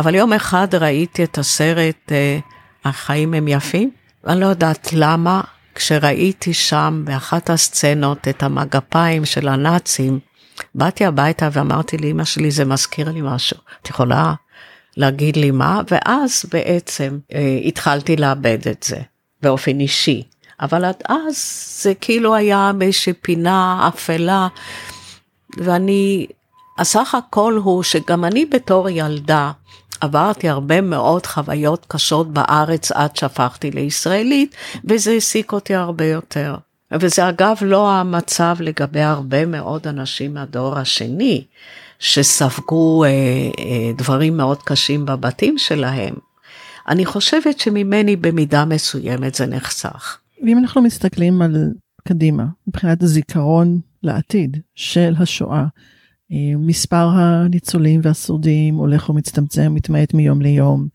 אבל 0.00 0.14
יום 0.14 0.32
אחד 0.32 0.74
ראיתי 0.74 1.24
את 1.24 1.38
הסרט 1.38 2.12
אה, 2.12 2.38
החיים 2.84 3.34
הם 3.34 3.48
יפים, 3.48 3.90
ואני 4.24 4.40
לא 4.40 4.46
יודעת 4.46 4.88
למה, 4.92 5.40
כשראיתי 5.74 6.54
שם 6.54 7.02
באחת 7.04 7.50
הסצנות 7.50 8.28
את 8.28 8.42
המגפיים 8.42 9.24
של 9.24 9.48
הנאצים, 9.48 10.18
באתי 10.74 11.04
הביתה 11.04 11.48
ואמרתי 11.52 11.98
לאמא 11.98 12.24
שלי, 12.24 12.50
זה 12.50 12.64
מזכיר 12.64 13.12
לי 13.12 13.20
משהו. 13.22 13.56
את 13.82 13.88
יכולה 13.88 14.34
להגיד 14.96 15.36
לי 15.36 15.50
מה? 15.50 15.80
ואז 15.90 16.44
בעצם 16.52 17.18
אה, 17.32 17.60
התחלתי 17.64 18.16
לאבד 18.16 18.68
את 18.68 18.82
זה, 18.82 19.00
באופן 19.42 19.80
אישי. 19.80 20.22
אבל 20.60 20.84
עד 20.84 21.02
אז 21.08 21.36
זה 21.82 21.94
כאילו 21.94 22.34
היה 22.34 22.72
באיזושהי 22.78 23.12
פינה 23.12 23.88
אפלה, 23.88 24.48
ואני, 25.56 26.26
הסך 26.78 27.14
הכל 27.14 27.60
הוא 27.64 27.82
שגם 27.82 28.24
אני 28.24 28.46
בתור 28.46 28.88
ילדה, 28.88 29.50
עברתי 30.00 30.48
הרבה 30.48 30.80
מאוד 30.80 31.26
חוויות 31.26 31.86
קשות 31.88 32.32
בארץ 32.32 32.92
עד 32.92 33.16
שהפכתי 33.16 33.70
לישראלית, 33.70 34.54
וזה 34.84 35.10
העסיק 35.10 35.52
אותי 35.52 35.74
הרבה 35.74 36.04
יותר. 36.04 36.56
וזה 36.92 37.28
אגב 37.28 37.56
לא 37.62 37.90
המצב 37.90 38.56
לגבי 38.60 39.00
הרבה 39.00 39.46
מאוד 39.46 39.86
אנשים 39.86 40.34
מהדור 40.34 40.78
השני, 40.78 41.44
שספגו 41.98 43.04
אה, 43.04 43.08
אה, 43.08 43.92
דברים 43.96 44.36
מאוד 44.36 44.62
קשים 44.62 45.06
בבתים 45.06 45.58
שלהם. 45.58 46.14
אני 46.88 47.06
חושבת 47.06 47.60
שממני 47.60 48.16
במידה 48.16 48.64
מסוימת 48.64 49.34
זה 49.34 49.46
נחסך. 49.46 50.18
ואם 50.44 50.58
אנחנו 50.58 50.82
מסתכלים 50.82 51.42
על 51.42 51.70
קדימה, 52.08 52.44
מבחינת 52.66 53.02
הזיכרון 53.02 53.80
לעתיד 54.02 54.56
של 54.74 55.14
השואה, 55.18 55.58
אה, 55.58 55.64
מספר 56.58 57.08
הניצולים 57.08 58.00
והשורדים 58.02 58.74
הולך 58.74 59.08
ומצטמצם, 59.08 59.74
מתמעט 59.74 60.14
מיום 60.14 60.42
ליום. 60.42 60.88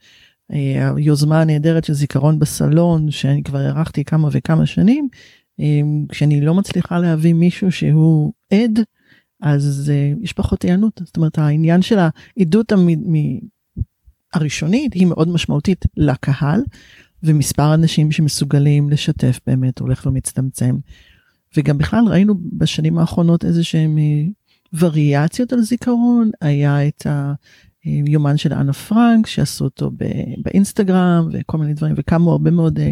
אה, 0.52 0.92
היוזמה 0.96 1.42
הנהדרת 1.42 1.84
של 1.84 1.94
זיכרון 1.94 2.40
בסלון, 2.40 3.12
שאני 3.12 3.44
כבר 3.44 3.60
הארכתי 3.60 4.04
כמה 4.04 4.30
וכמה 4.32 4.66
שנים, 4.66 5.08
אה, 5.60 5.82
כשאני 6.10 6.42
לא 6.42 6.54
מצליחה 6.54 7.00
להביא 7.00 7.34
מישהו 7.34 7.72
שהוא 7.72 8.34
עד, 8.54 8.80
אז 9.42 9.92
יש 10.22 10.34
פחות 10.34 10.62
היענות. 10.62 11.02
זאת 11.06 11.18
אומרת, 11.18 11.38
העניין 11.38 11.82
של 11.82 11.98
העדות 12.00 12.74
הראשונית 14.34 14.94
היא 14.94 15.08
מאוד 15.08 15.28
משמעותית 15.28 15.86
לקהל, 15.98 16.62
ומספר 17.24 17.64
האנשים 17.64 18.12
שמסוגלים 18.12 18.90
לשתף 18.90 19.40
באמת 19.48 19.80
הולך 19.80 20.06
ומצטמצם. 20.06 20.76
וגם 21.58 21.78
בכלל 21.78 22.06
ראינו 22.08 22.36
בשנים 22.54 22.98
האחרונות 22.98 23.46
איזה 23.46 23.64
שהם 23.64 23.98
וריאציות 24.74 25.54
על 25.54 25.62
זיכרון, 25.62 26.32
היה 26.42 26.88
את 26.88 27.08
היומן 27.86 28.38
של 28.38 28.54
אנה 28.54 28.74
פרנק 28.74 29.28
שעשו 29.28 29.66
אותו 29.66 29.92
באינסטגרם 30.38 31.30
וכל 31.32 31.58
מיני 31.58 31.74
דברים 31.74 31.94
וקמו 31.98 32.32
הרבה 32.32 32.52
מאוד 32.52 32.80
אה, 32.80 32.92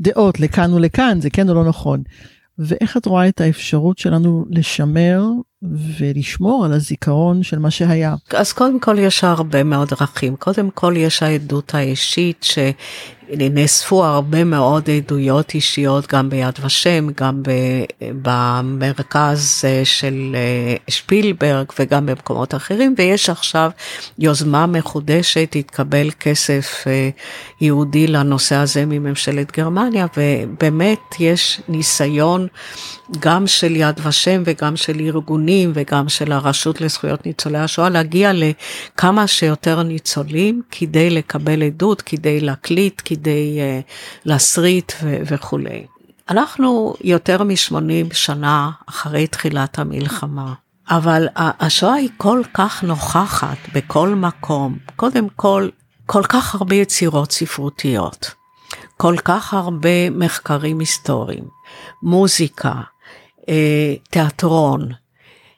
דעות 0.00 0.40
לכאן 0.40 0.72
ולכאן 0.72 1.20
זה 1.20 1.30
כן 1.30 1.48
או 1.48 1.54
לא 1.54 1.64
נכון. 1.64 2.02
ואיך 2.58 2.96
את 2.96 3.06
רואה 3.06 3.28
את 3.28 3.40
האפשרות 3.40 3.98
שלנו 3.98 4.44
לשמר 4.50 5.22
ולשמור 5.98 6.64
על 6.64 6.72
הזיכרון 6.72 7.42
של 7.42 7.58
מה 7.58 7.70
שהיה? 7.70 8.14
אז 8.30 8.52
קודם 8.52 8.80
כל 8.80 8.98
יש 8.98 9.24
הרבה 9.24 9.62
מאוד 9.62 9.88
דרכים. 9.88 10.36
קודם 10.36 10.70
כל 10.70 10.94
יש 10.96 11.22
העדות 11.22 11.74
האישית 11.74 12.44
נאספו 13.28 14.04
הרבה 14.04 14.44
מאוד 14.44 14.90
עדויות 14.90 15.54
אישיות 15.54 16.12
גם 16.12 16.30
ביד 16.30 16.54
ושם, 16.64 17.06
גם 17.16 17.42
במרכז 18.22 19.62
אה, 19.64 19.84
של 19.84 20.36
אה, 20.36 20.76
שפילברג 20.88 21.66
וגם 21.78 22.06
במקומות 22.06 22.54
אחרים, 22.54 22.94
ויש 22.98 23.30
עכשיו 23.30 23.70
יוזמה 24.18 24.66
מחודשת, 24.66 25.56
התקבל 25.56 26.10
כסף 26.20 26.84
אה, 26.86 27.10
יהודי 27.60 28.06
לנושא 28.06 28.56
הזה 28.56 28.86
מממשלת 28.86 29.56
גרמניה, 29.56 30.06
ובאמת 30.16 31.00
יש 31.20 31.60
ניסיון 31.68 32.46
גם 33.20 33.46
של 33.46 33.76
יד 33.76 34.00
ושם 34.06 34.42
וגם 34.46 34.76
של 34.76 35.00
ארגונים 35.00 35.72
וגם 35.74 36.08
של 36.08 36.32
הרשות 36.32 36.80
לזכויות 36.80 37.26
ניצולי 37.26 37.58
השואה 37.58 37.88
להגיע 37.88 38.30
לכמה 38.34 39.26
שיותר 39.26 39.82
ניצולים 39.82 40.62
כדי 40.70 41.10
לקבל 41.10 41.62
עדות, 41.62 42.02
כדי 42.02 42.40
להקליט, 42.40 43.02
כדי 43.04 43.58
uh, 43.58 43.90
להסריט 44.24 44.92
ו- 45.02 45.18
וכולי. 45.26 45.86
אנחנו 46.30 46.94
יותר 47.00 47.42
מ-80 47.42 48.14
שנה 48.14 48.70
אחרי 48.88 49.26
תחילת 49.26 49.78
המלחמה. 49.78 50.52
אבל 50.90 51.28
השואה 51.36 51.94
היא 51.94 52.08
כל 52.16 52.42
כך 52.54 52.84
נוכחת 52.84 53.56
בכל 53.74 54.08
מקום. 54.08 54.78
קודם 54.96 55.26
כל, 55.36 55.68
כל 56.06 56.22
כך 56.28 56.54
הרבה 56.54 56.74
יצירות 56.74 57.32
ספרותיות, 57.32 58.30
כל 58.96 59.16
כך 59.24 59.54
הרבה 59.54 60.10
מחקרים 60.10 60.78
היסטוריים, 60.78 61.44
מוזיקה, 62.02 62.72
תיאטרון, 64.10 64.88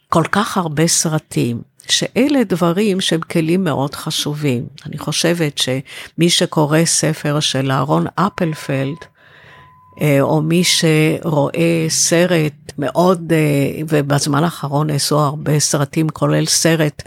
כל 0.09 0.25
כך 0.33 0.57
הרבה 0.57 0.87
סרטים, 0.87 1.63
שאלה 1.89 2.45
דברים 2.45 3.01
שהם 3.01 3.21
כלים 3.21 3.65
מאוד 3.65 3.95
חשובים. 3.95 4.67
אני 4.87 4.99
חושבת 4.99 5.59
שמי 5.59 6.31
שקורא 6.31 6.85
ספר 6.85 7.41
של 7.41 7.71
אהרון 7.71 8.07
אפלפלד, 8.15 8.97
אה, 10.01 10.21
או 10.21 10.43
מי 10.43 10.63
שרואה 10.65 11.87
סרט 11.89 12.73
מאוד, 12.79 13.33
אה, 13.33 13.83
ובזמן 13.89 14.45
האחרון 14.45 14.87
נעשו 14.87 15.19
הרבה 15.19 15.59
סרטים, 15.59 16.09
כולל 16.09 16.47
סרט 16.47 17.03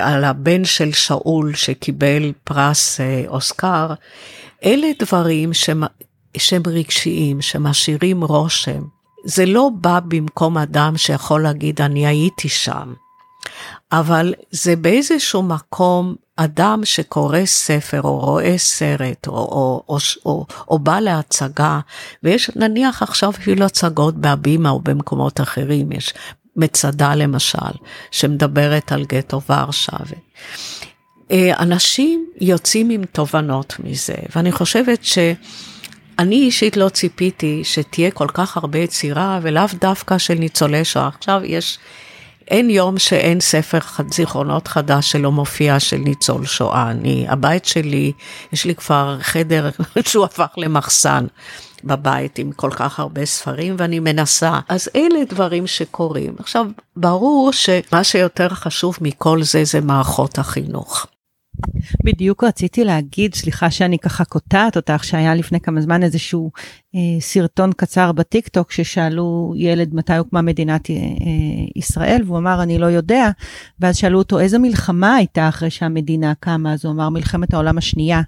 על 0.00 0.24
הבן 0.24 0.64
של 0.64 0.92
שאול 0.92 1.54
שקיבל 1.54 2.32
פרס 2.44 3.00
אוסקר, 3.28 3.86
אלה 4.64 4.86
דברים 4.98 5.52
שהם, 5.52 5.82
שהם 6.36 6.62
רגשיים, 6.66 7.42
שמשאירים 7.42 8.24
רושם. 8.24 8.82
זה 9.24 9.46
לא 9.46 9.70
בא 9.74 10.00
במקום 10.08 10.58
אדם 10.58 10.96
שיכול 10.96 11.42
להגיד 11.42 11.80
אני 11.80 12.06
הייתי 12.06 12.48
שם, 12.48 12.92
אבל 13.92 14.34
זה 14.50 14.76
באיזשהו 14.76 15.42
מקום 15.42 16.14
אדם 16.36 16.80
שקורא 16.84 17.38
ספר 17.44 18.02
או 18.02 18.18
רואה 18.18 18.58
סרט 18.58 19.26
או, 19.26 19.32
או, 19.32 19.82
או, 19.88 19.98
או, 20.26 20.46
או 20.68 20.78
בא 20.78 21.00
להצגה, 21.00 21.80
ויש 22.22 22.50
נניח 22.56 23.02
עכשיו 23.02 23.30
אפילו 23.30 23.64
הצגות 23.64 24.14
בהבימה 24.16 24.70
או 24.70 24.80
במקומות 24.80 25.40
אחרים, 25.40 25.92
יש 25.92 26.14
מצדה 26.56 27.14
למשל, 27.14 27.72
שמדברת 28.10 28.92
על 28.92 29.04
גטו 29.04 29.40
ורשה. 29.48 29.96
אה, 31.30 31.58
אנשים 31.58 32.26
יוצאים 32.40 32.90
עם 32.90 33.04
תובנות 33.04 33.76
מזה, 33.84 34.14
ואני 34.36 34.52
חושבת 34.52 35.04
ש... 35.04 35.18
אני 36.18 36.36
אישית 36.36 36.76
לא 36.76 36.88
ציפיתי 36.88 37.60
שתהיה 37.64 38.10
כל 38.10 38.28
כך 38.34 38.56
הרבה 38.56 38.78
יצירה 38.78 39.38
ולאו 39.42 39.64
דווקא 39.80 40.18
של 40.18 40.34
ניצולי 40.34 40.84
שואה. 40.84 41.08
עכשיו 41.08 41.40
יש, 41.44 41.78
אין 42.48 42.70
יום 42.70 42.98
שאין 42.98 43.40
ספר 43.40 43.78
זיכרונות 44.10 44.68
חדש 44.68 45.12
שלא 45.12 45.32
מופיע 45.32 45.80
של 45.80 45.96
ניצול 45.96 46.46
שואה. 46.46 46.90
אני, 46.90 47.26
הבית 47.28 47.64
שלי, 47.64 48.12
יש 48.52 48.64
לי 48.64 48.74
כבר 48.74 49.18
חדר 49.20 49.70
שהוא 50.08 50.24
הפך 50.24 50.48
למחסן. 50.56 51.26
בבית 51.84 52.38
עם 52.38 52.52
כל 52.52 52.70
כך 52.70 53.00
הרבה 53.00 53.24
ספרים 53.24 53.74
ואני 53.78 54.00
מנסה. 54.00 54.60
אז 54.68 54.88
אלה 54.96 55.24
דברים 55.28 55.66
שקורים. 55.66 56.34
עכשיו, 56.38 56.66
ברור 56.96 57.52
שמה 57.52 58.04
שיותר 58.04 58.48
חשוב 58.48 58.98
מכל 59.00 59.42
זה 59.42 59.64
זה 59.64 59.80
מערכות 59.80 60.38
החינוך. 60.38 61.06
בדיוק 62.04 62.44
רציתי 62.44 62.84
להגיד, 62.84 63.34
סליחה 63.34 63.70
שאני 63.70 63.98
ככה 63.98 64.24
קוטעת 64.24 64.76
אותך, 64.76 65.04
שהיה 65.04 65.34
לפני 65.34 65.60
כמה 65.60 65.80
זמן 65.80 66.02
איזשהו 66.02 66.50
סרטון 67.20 67.72
קצר 67.76 68.12
בטיקטוק 68.12 68.72
ששאלו 68.72 69.54
ילד 69.56 69.94
מתי 69.94 70.16
הוקמה 70.16 70.42
מדינת 70.42 70.90
אה, 70.90 70.96
ישראל, 71.76 72.22
והוא 72.26 72.38
אמר 72.38 72.62
אני 72.62 72.78
לא 72.78 72.86
יודע, 72.86 73.30
ואז 73.80 73.96
שאלו 73.96 74.18
אותו 74.18 74.40
איזה 74.40 74.58
מלחמה 74.58 75.14
הייתה 75.14 75.48
אחרי 75.48 75.70
שהמדינה 75.70 76.32
קמה, 76.40 76.72
אז 76.72 76.84
הוא 76.84 76.92
אמר 76.92 77.08
מלחמת 77.08 77.54
העולם 77.54 77.78
השנייה. 77.78 78.22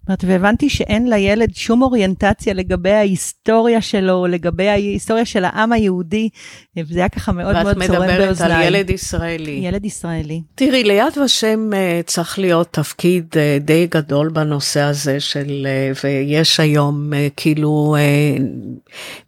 זאת 0.00 0.08
אומרת, 0.08 0.24
והבנתי 0.24 0.70
שאין 0.70 1.10
לילד 1.10 1.54
שום 1.54 1.82
אוריינטציה 1.82 2.54
לגבי 2.54 2.90
ההיסטוריה 2.90 3.80
שלו, 3.80 4.26
לגבי 4.26 4.68
ההיסטוריה 4.68 5.24
של 5.24 5.44
העם 5.44 5.72
היהודי, 5.72 6.28
וזה 6.76 6.98
היה 6.98 7.08
ככה 7.08 7.32
מאוד 7.32 7.52
מאוד 7.62 7.82
צורם 7.86 7.88
באוזניי. 7.88 8.00
ואת 8.00 8.30
מדברת 8.30 8.40
על 8.40 8.62
ילד 8.62 8.90
ישראלי. 8.90 9.60
ילד 9.62 9.84
ישראלי. 9.84 10.42
תראי, 10.54 10.84
ליד 10.84 11.18
ושם 11.24 11.70
אה, 11.74 12.00
צריך 12.06 12.38
להיות 12.38 12.68
תפקיד 12.70 13.26
אה, 13.36 13.58
די 13.60 13.86
גדול 13.90 14.28
בנושא 14.28 14.80
הזה 14.80 15.20
של, 15.20 15.66
אה, 15.66 15.92
ויש 16.04 16.60
היום 16.60 17.12
כאילו 17.36 17.96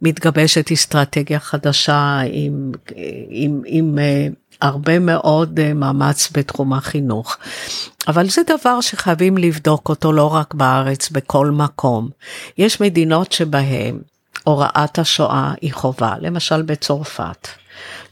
מתגבשת 0.01 0.71
אסטרטגיה 0.71 1.39
חדשה 1.39 2.19
עם, 2.31 2.71
עם, 3.29 3.61
עם 3.65 3.97
הרבה 4.61 4.99
מאוד 4.99 5.73
מאמץ 5.73 6.29
בתחום 6.31 6.73
החינוך. 6.73 7.37
אבל 8.07 8.29
זה 8.29 8.41
דבר 8.57 8.81
שחייבים 8.81 9.37
לבדוק 9.37 9.89
אותו 9.89 10.11
לא 10.11 10.33
רק 10.33 10.53
בארץ, 10.53 11.09
בכל 11.09 11.51
מקום. 11.51 12.09
יש 12.57 12.81
מדינות 12.81 13.31
שבהן 13.31 13.99
הוראת 14.43 14.99
השואה 14.99 15.53
היא 15.61 15.73
חובה, 15.73 16.13
למשל 16.21 16.61
בצרפת, 16.61 17.47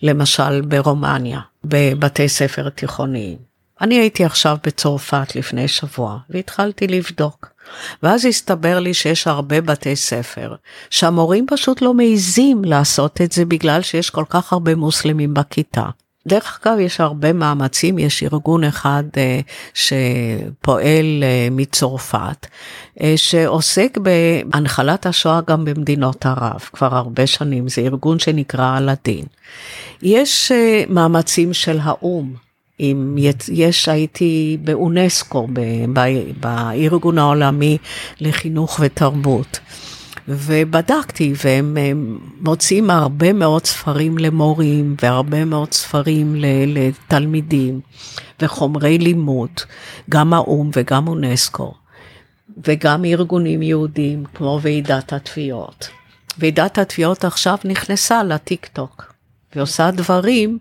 למשל 0.02 0.62
ברומניה, 0.62 1.40
בבתי 1.64 2.30
ספר 2.30 2.70
תיכוניים. 2.70 3.38
אני 3.82 3.96
הייתי 4.00 4.26
עכשיו 4.26 4.58
בצרפת 4.64 5.36
לפני 5.36 5.68
שבוע 5.68 6.18
והתחלתי 6.30 6.88
לבדוק. 6.88 7.55
ואז 8.04 8.26
הסתבר 8.26 8.80
לי 8.80 8.94
שיש 8.94 9.28
הרבה 9.28 9.62
בתי 9.62 9.96
ספר 9.96 10.56
שהמורים 10.90 11.46
פשוט 11.50 11.82
לא 11.82 11.94
מעיזים 11.94 12.64
לעשות 12.64 13.22
את 13.22 13.32
זה 13.32 13.46
בגלל 13.46 13.82
שיש 13.82 14.10
כל 14.10 14.24
כך 14.30 14.54
הרבה 14.54 14.76
מוסלמים 14.76 15.34
בכיתה. 15.34 15.86
דרך 16.28 16.60
אגב, 16.62 16.80
יש 16.80 17.02
הרבה 17.02 17.34
מאמצים, 17.34 18.00
יש 18.00 18.24
ארגון 18.24 18.64
אחד 18.64 19.04
אה, 19.18 19.40
שפועל 19.74 21.24
אה, 21.24 21.48
מצרפת, 21.52 22.48
אה, 23.02 23.14
שעוסק 23.16 23.98
בהנחלת 23.98 25.06
השואה 25.06 25.40
גם 25.48 25.66
במדינות 25.66 26.26
ערב, 26.26 26.60
כבר 26.74 26.96
הרבה 26.96 27.28
שנים, 27.28 27.68
זה 27.70 27.82
ארגון 27.82 28.20
שנקרא 28.20 28.78
אלאדין. 28.78 29.26
יש 30.02 30.52
אה, 30.52 30.84
מאמצים 30.90 31.54
של 31.54 31.80
האו"ם, 31.84 32.45
אם 32.80 33.16
יש, 33.52 33.90
הייתי 33.90 34.58
באונסקו, 34.64 35.48
בארגון 36.40 37.18
העולמי 37.18 37.78
לחינוך 38.20 38.80
ותרבות. 38.84 39.60
ובדקתי, 40.28 41.34
והם 41.44 41.78
מוציאים 42.42 42.90
הרבה 42.90 43.34
מאוד 43.34 43.66
ספרים 43.66 44.18
למורים, 44.18 44.96
והרבה 45.02 45.46
מאוד 45.46 45.74
ספרים 45.74 46.36
לתלמידים, 46.68 47.80
וחומרי 48.42 48.98
לימוד, 48.98 49.50
גם 50.10 50.34
האו"ם 50.34 50.70
וגם 50.76 51.08
אונסקו, 51.08 51.74
וגם 52.68 53.06
ארגונים 53.06 53.62
יהודיים, 53.62 54.24
כמו 54.34 54.60
ועידת 54.62 55.14
התביעות. 55.14 55.90
ועידת 56.38 56.78
התביעות 56.78 57.26
עכשיו 57.26 57.58
נכנסה 57.66 58.24
לטיק 58.24 58.66
טוק, 58.66 59.14
ועושה 59.56 59.92
דברים 59.92 60.58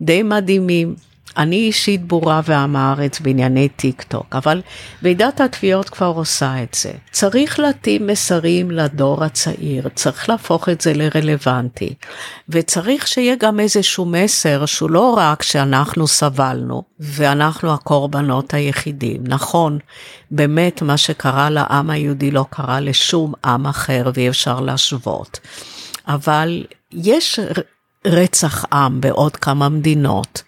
די 0.00 0.22
מדהימים. 0.22 1.07
אני 1.38 1.56
אישית 1.56 2.04
בורה 2.06 2.40
ועם 2.44 2.76
הארץ 2.76 3.20
בענייני 3.20 3.68
טיק 3.68 4.02
טוק, 4.02 4.36
אבל 4.36 4.62
ועידת 5.02 5.40
התביעות 5.40 5.88
כבר 5.88 6.06
עושה 6.06 6.62
את 6.62 6.74
זה. 6.74 6.92
צריך 7.10 7.60
להתאים 7.60 8.06
מסרים 8.06 8.70
לדור 8.70 9.24
הצעיר, 9.24 9.88
צריך 9.94 10.28
להפוך 10.28 10.68
את 10.68 10.80
זה 10.80 10.92
לרלוונטי, 10.94 11.94
וצריך 12.48 13.06
שיהיה 13.06 13.34
גם 13.40 13.60
איזשהו 13.60 14.04
מסר 14.04 14.66
שהוא 14.66 14.90
לא 14.90 15.14
רק 15.18 15.42
שאנחנו 15.42 16.06
סבלנו, 16.06 16.82
ואנחנו 17.00 17.74
הקורבנות 17.74 18.54
היחידים. 18.54 19.20
נכון, 19.24 19.78
באמת 20.30 20.82
מה 20.82 20.96
שקרה 20.96 21.50
לעם 21.50 21.90
היהודי 21.90 22.30
לא 22.30 22.44
קרה 22.50 22.80
לשום 22.80 23.32
עם 23.44 23.66
אחר 23.66 24.10
ואי 24.14 24.28
אפשר 24.28 24.60
להשוות. 24.60 25.40
אבל 26.08 26.64
יש 26.92 27.40
רצח 28.04 28.64
עם 28.72 29.00
בעוד 29.00 29.36
כמה 29.36 29.68
מדינות, 29.68 30.42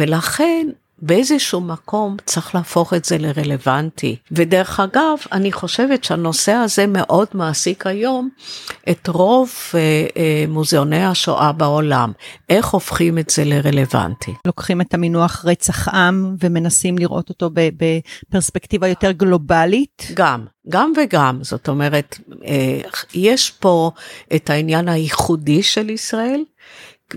ולכן 0.00 0.66
באיזשהו 1.02 1.60
מקום 1.60 2.16
צריך 2.24 2.54
להפוך 2.54 2.94
את 2.94 3.04
זה 3.04 3.18
לרלוונטי. 3.18 4.16
ודרך 4.32 4.80
אגב, 4.80 5.18
אני 5.32 5.52
חושבת 5.52 6.04
שהנושא 6.04 6.52
הזה 6.52 6.86
מאוד 6.86 7.28
מעסיק 7.34 7.86
היום 7.86 8.28
את 8.90 9.08
רוב 9.08 9.52
אה, 9.74 10.06
אה, 10.16 10.44
מוזיאוני 10.48 11.04
השואה 11.04 11.52
בעולם. 11.52 12.12
איך 12.48 12.68
הופכים 12.68 13.18
את 13.18 13.30
זה 13.30 13.44
לרלוונטי? 13.44 14.34
לוקחים 14.46 14.80
את 14.80 14.94
המינוח 14.94 15.44
רצח 15.44 15.88
עם 15.88 16.36
ומנסים 16.40 16.98
לראות 16.98 17.28
אותו 17.28 17.50
בפרספקטיבה 17.54 18.88
יותר 18.88 19.12
גלובלית? 19.12 20.06
גם, 20.14 20.44
גם 20.68 20.92
וגם. 20.96 21.38
זאת 21.42 21.68
אומרת, 21.68 22.18
אה, 22.44 22.80
יש 23.14 23.50
פה 23.50 23.90
את 24.34 24.50
העניין 24.50 24.88
הייחודי 24.88 25.62
של 25.62 25.90
ישראל. 25.90 26.40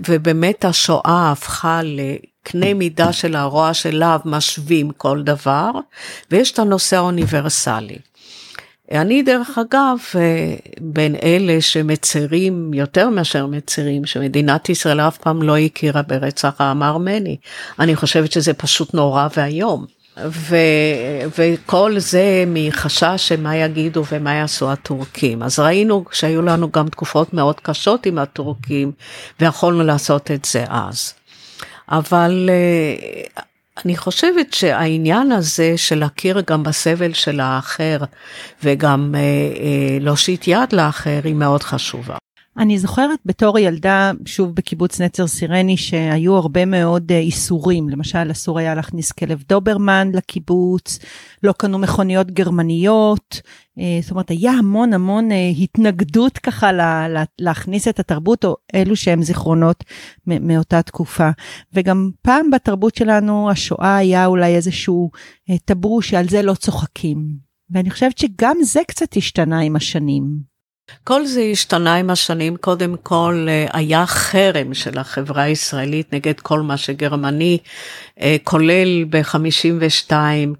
ובאמת 0.08 0.64
השואה 0.64 1.30
הפכה 1.32 1.80
לקנה 1.84 2.74
מידה 2.74 3.12
של 3.12 3.36
הרוע 3.36 3.74
שלאו 3.74 4.18
משווים 4.24 4.90
כל 4.90 5.22
דבר, 5.22 5.70
ויש 6.30 6.52
את 6.52 6.58
הנושא 6.58 6.96
האוניברסלי. 6.96 7.98
אני 8.92 9.22
דרך 9.22 9.58
אגב 9.58 9.98
בין 10.80 11.16
אלה 11.22 11.60
שמצרים 11.60 12.74
יותר 12.74 13.08
מאשר 13.08 13.46
מצרים 13.46 14.06
שמדינת 14.06 14.68
ישראל 14.68 15.00
אף 15.00 15.18
פעם 15.18 15.42
לא 15.42 15.56
הכירה 15.56 16.02
ברצח 16.02 16.54
העם 16.58 16.82
הארמני. 16.82 17.36
אני 17.78 17.96
חושבת 17.96 18.32
שזה 18.32 18.54
פשוט 18.54 18.94
נורא 18.94 19.28
ואיום. 19.36 19.86
ו, 20.22 20.56
וכל 21.38 21.98
זה 21.98 22.44
מחשש 22.46 23.14
שמה 23.16 23.56
יגידו 23.56 24.04
ומה 24.12 24.34
יעשו 24.34 24.72
הטורקים. 24.72 25.42
אז 25.42 25.58
ראינו 25.58 26.04
שהיו 26.12 26.42
לנו 26.42 26.70
גם 26.70 26.88
תקופות 26.88 27.34
מאוד 27.34 27.60
קשות 27.60 28.06
עם 28.06 28.18
הטורקים, 28.18 28.92
ויכולנו 29.40 29.82
לעשות 29.82 30.30
את 30.30 30.44
זה 30.44 30.64
אז. 30.68 31.14
אבל 31.88 32.50
אה, 32.52 33.40
אני 33.84 33.96
חושבת 33.96 34.54
שהעניין 34.54 35.32
הזה 35.32 35.72
של 35.76 35.98
להכיר 35.98 36.42
גם 36.46 36.62
בסבל 36.62 37.12
של 37.12 37.40
האחר, 37.40 37.98
וגם 38.64 39.14
אה, 39.14 39.20
אה, 39.20 39.98
להושיט 40.00 40.48
יד 40.48 40.72
לאחר, 40.72 41.20
היא 41.24 41.34
מאוד 41.34 41.62
חשובה. 41.62 42.16
אני 42.58 42.78
זוכרת 42.78 43.18
בתור 43.24 43.58
ילדה, 43.58 44.12
שוב 44.24 44.54
בקיבוץ 44.54 45.00
נצר 45.00 45.26
סירני, 45.26 45.76
שהיו 45.76 46.36
הרבה 46.36 46.64
מאוד 46.64 47.10
uh, 47.10 47.14
איסורים. 47.14 47.88
למשל, 47.88 48.30
אסור 48.30 48.58
היה 48.58 48.74
להכניס 48.74 49.12
כלב 49.12 49.42
דוברמן 49.48 50.10
לקיבוץ, 50.14 50.98
לא 51.42 51.52
קנו 51.52 51.78
מכוניות 51.78 52.30
גרמניות. 52.30 53.40
Uh, 53.78 53.82
זאת 54.02 54.10
אומרת, 54.10 54.30
היה 54.30 54.52
המון 54.52 54.92
המון 54.92 55.30
uh, 55.30 55.34
התנגדות 55.62 56.38
ככה 56.38 56.72
לה, 56.72 57.08
לה, 57.08 57.24
להכניס 57.38 57.88
את 57.88 58.00
התרבות, 58.00 58.44
או 58.44 58.56
אלו 58.74 58.96
שהם 58.96 59.22
זיכרונות 59.22 59.84
מאותה 60.26 60.82
תקופה. 60.82 61.30
וגם 61.72 62.10
פעם 62.22 62.50
בתרבות 62.50 62.94
שלנו, 62.94 63.50
השואה 63.50 63.96
היה 63.96 64.26
אולי 64.26 64.56
איזשהו 64.56 65.10
טבו 65.64 66.02
שעל 66.02 66.28
זה 66.28 66.42
לא 66.42 66.54
צוחקים. 66.54 67.28
ואני 67.70 67.90
חושבת 67.90 68.18
שגם 68.18 68.56
זה 68.62 68.80
קצת 68.88 69.16
השתנה 69.16 69.60
עם 69.60 69.76
השנים. 69.76 70.53
כל 71.04 71.26
זה 71.26 71.40
השתנה 71.40 71.94
עם 71.94 72.10
השנים, 72.10 72.56
קודם 72.56 72.96
כל 73.02 73.46
אה, 73.48 73.66
היה 73.72 74.06
חרם 74.06 74.74
של 74.74 74.98
החברה 74.98 75.42
הישראלית 75.42 76.12
נגד 76.12 76.40
כל 76.40 76.60
מה 76.60 76.76
שגרמני, 76.76 77.58
אה, 78.20 78.36
כולל 78.44 79.04
ב-52 79.04 80.12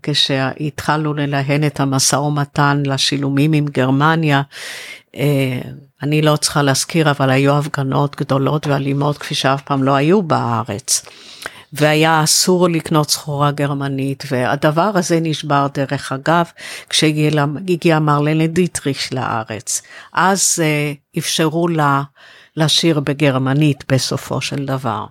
כשהתחלנו 0.03 1.15
לנהל 1.15 1.65
את 1.67 1.81
המשא 1.81 2.17
ומתן 2.17 2.83
לשילומים 2.87 3.53
עם 3.53 3.67
גרמניה. 3.67 4.43
אה, 5.17 5.61
אני 6.03 6.23
לא 6.23 6.37
צריכה 6.37 6.63
להזכיר, 6.63 7.11
אבל 7.11 7.31
היו 7.31 7.59
הפגנות 7.59 8.17
גדולות 8.17 8.67
ואלימות 8.67 9.19
כפי 9.19 9.35
שאף 9.35 9.63
פעם 9.63 9.83
לא 9.83 9.95
היו 9.95 10.23
בארץ. 10.23 11.05
והיה 11.77 12.25
אסור 12.25 12.69
לקנות 12.69 13.11
סחורה 13.11 13.51
גרמנית, 13.51 14.25
והדבר 14.31 14.91
הזה 14.95 15.21
נשבר 15.21 15.67
דרך 15.75 16.13
אגב, 16.13 16.47
כשהגיע 16.89 17.99
מרלנה 18.01 18.47
דיטריך 18.47 19.15
לארץ. 19.15 19.83
אז 20.13 20.63
uh, 20.63 21.19
אפשרו 21.19 21.69
לה 21.69 22.03
לשיר 22.57 23.01
בגרמנית 23.01 23.85
בסופו 23.93 24.41
של 24.41 24.65
דבר. 24.65 25.05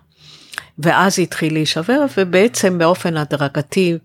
ואז 0.78 1.18
התחיל 1.18 1.52
להישבר, 1.52 2.04
ובעצם 2.16 2.78
באופן 2.78 3.16
הדרגתי, 3.16 3.98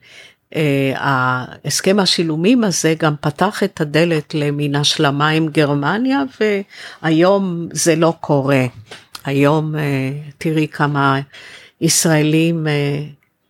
uh, 0.54 0.58
ההסכם 0.96 2.00
השילומים 2.00 2.64
הזה 2.64 2.94
גם 3.00 3.16
פתח 3.22 3.64
את 3.64 3.82
הדלת 3.82 4.34
למין 4.34 4.76
השלמה 4.76 5.30
עם 5.30 5.48
גרמניה, 5.48 6.22
והיום 7.04 7.68
זה 7.72 7.96
לא 7.96 8.14
קורה. 8.20 8.66
היום 9.26 9.76
uh, 9.76 9.78
תראי 10.38 10.68
כמה 10.68 11.20
ישראלים, 11.82 12.68
אה, 12.68 13.04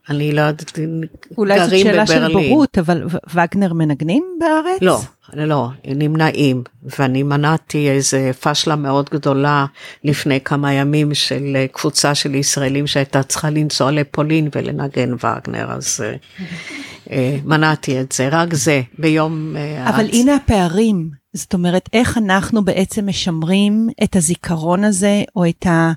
אני 0.10 0.32
לא 0.32 0.42
יודעת, 0.42 0.72
גרים 0.78 1.02
בברלין. 1.02 1.38
אולי 1.38 1.60
זאת 1.60 1.80
שאלה 1.80 2.08
של 2.08 2.34
בורות, 2.34 2.78
אבל 2.78 3.04
וגנר 3.34 3.74
מנגנים 3.74 4.24
בארץ? 4.39 4.82
לא, 4.82 5.00
לא, 5.34 5.68
נמנעים, 5.86 6.63
ואני 7.00 7.24
מנעתי 7.24 7.89
איזה 7.89 8.32
פשלה 8.42 8.76
מאוד 8.76 9.10
גדולה 9.10 9.65
לפני 10.04 10.42
כמה 10.42 10.74
ימים 10.74 11.13
של 11.13 11.56
אה, 11.56 11.65
קבוצה 11.72 12.15
של 12.15 12.36
ישראלים 12.36 12.88
שהייתה 12.88 13.24
צריכה 13.24 13.50
לנסוע 13.50 13.92
לפולין 13.92 14.50
ולנגן 14.56 15.13
וגנר, 15.13 15.72
אז 15.72 16.04
אה, 17.12 17.38
מנעתי 17.46 18.02
את 18.02 18.12
זה, 18.12 18.30
רק 18.32 18.54
זה, 18.54 18.82
ביום... 19.00 19.56
אבל 19.88 20.06
הנה 20.13 20.36
הפערים. 20.36 21.19
זאת 21.34 21.54
אומרת, 21.54 21.89
איך 21.94 22.18
אנחנו 22.18 22.65
בעצם 22.65 23.08
משמרים 23.08 23.89
את 24.04 24.15
הזיכרון 24.15 24.84
הזה, 24.84 25.24
או 25.36 25.50
את, 25.50 25.65
ה, 25.65 25.92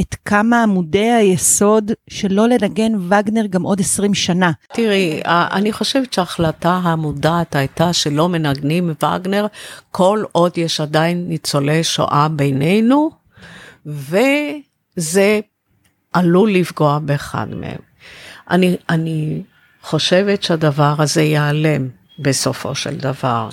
את 0.00 0.14
כמה 0.24 0.62
עמודי 0.62 1.10
היסוד 1.10 1.90
שלא 2.10 2.48
לנגן 2.48 2.94
וגנר 2.94 3.46
גם 3.46 3.62
עוד 3.62 3.80
20 3.80 4.14
שנה. 4.14 4.52
תראי, 4.72 5.20
אני 5.26 5.72
חושבת 5.72 6.12
שההחלטה 6.12 6.70
המודעת 6.70 7.54
הייתה 7.54 7.92
שלא 7.92 8.28
מנגנים 8.28 8.90
וגנר 8.90 9.46
כל 9.90 10.24
עוד 10.32 10.58
יש 10.58 10.80
עדיין 10.80 11.28
ניצולי 11.28 11.84
שואה 11.84 12.28
בינינו, 12.28 13.10
וזה 13.86 15.40
עלול 16.12 16.52
לפגוע 16.52 16.98
באחד 16.98 17.46
מהם. 17.50 17.78
אני, 18.50 18.76
אני 18.88 19.42
חושבת 19.82 20.42
שהדבר 20.42 20.94
הזה 20.98 21.22
ייעלם 21.22 21.88
בסופו 22.18 22.74
של 22.74 22.96
דבר. 22.96 23.48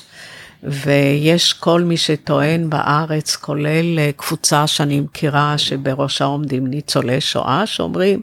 ויש 0.63 1.54
כל 1.54 1.82
מי 1.82 1.97
שטוען 1.97 2.69
בארץ, 2.69 3.36
כולל 3.36 3.99
אה, 3.99 4.10
קבוצה 4.15 4.67
שאני 4.67 4.99
מכירה 4.99 5.58
שבראשה 5.58 6.26
עומדים 6.26 6.67
ניצולי 6.67 7.21
שואה, 7.21 7.65
שאומרים, 7.65 8.21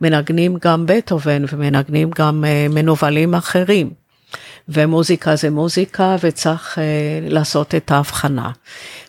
מנגנים 0.00 0.56
גם 0.62 0.86
בטהובן 0.86 1.44
ומנגנים 1.52 2.10
גם 2.18 2.44
אה, 2.44 2.66
מנוולים 2.70 3.34
אחרים. 3.34 3.90
ומוזיקה 4.68 5.36
זה 5.36 5.50
מוזיקה 5.50 6.16
וצריך 6.22 6.78
uh, 6.78 6.80
לעשות 7.32 7.74
את 7.74 7.90
ההבחנה. 7.90 8.50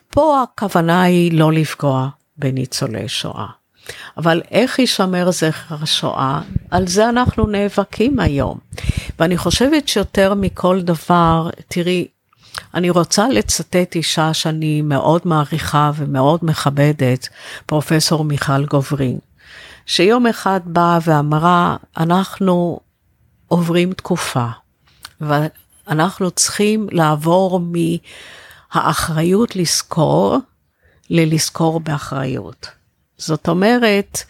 פה 0.09 0.43
הכוונה 0.43 1.03
היא 1.03 1.39
לא 1.39 1.51
לפגוע 1.51 2.07
בניצולי 2.37 3.09
שואה. 3.09 3.47
אבל 4.17 4.41
איך 4.51 4.79
יישמר 4.79 5.31
זכר 5.31 5.75
השואה? 5.81 6.41
על 6.71 6.87
זה 6.87 7.09
אנחנו 7.09 7.47
נאבקים 7.47 8.19
היום. 8.19 8.57
ואני 9.19 9.37
חושבת 9.37 9.87
שיותר 9.87 10.33
מכל 10.33 10.81
דבר, 10.81 11.49
תראי, 11.67 12.07
אני 12.73 12.89
רוצה 12.89 13.27
לצטט 13.27 13.95
אישה 13.95 14.33
שאני 14.33 14.81
מאוד 14.81 15.21
מעריכה 15.25 15.91
ומאוד 15.95 16.39
מכבדת, 16.43 17.29
פרופסור 17.65 18.23
מיכל 18.23 18.65
גוברין, 18.65 19.19
שיום 19.85 20.27
אחד 20.27 20.59
באה 20.65 20.99
ואמרה, 21.03 21.75
אנחנו 21.97 22.79
עוברים 23.47 23.93
תקופה, 23.93 24.47
ואנחנו 25.21 26.31
צריכים 26.31 26.87
לעבור 26.91 27.61
מהאחריות 28.73 29.55
לזכור 29.55 30.37
ללזכור 31.09 31.79
באחריות. 31.79 32.67
זאת 33.17 33.47
אומרת, 33.47 34.23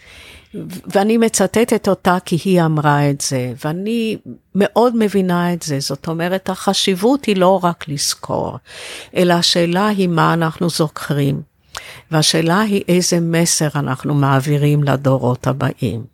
ואני 0.94 1.16
מצטטת 1.18 1.88
אותה 1.88 2.18
כי 2.24 2.38
היא 2.44 2.62
אמרה 2.62 3.10
את 3.10 3.20
זה, 3.20 3.52
ואני 3.64 4.16
מאוד 4.54 4.96
מבינה 4.96 5.52
את 5.52 5.62
זה. 5.62 5.80
זאת 5.80 6.08
אומרת, 6.08 6.50
החשיבות 6.50 7.24
היא 7.24 7.36
לא 7.36 7.60
רק 7.62 7.88
לזכור, 7.88 8.58
אלא 9.16 9.34
השאלה 9.34 9.86
היא 9.86 10.08
מה 10.08 10.34
אנחנו 10.34 10.70
זוכרים, 10.70 11.42
והשאלה 12.10 12.60
היא 12.60 12.82
איזה 12.88 13.20
מסר 13.20 13.68
אנחנו 13.74 14.14
מעבירים 14.14 14.82
לדורות 14.82 15.46
הבאים. 15.46 16.04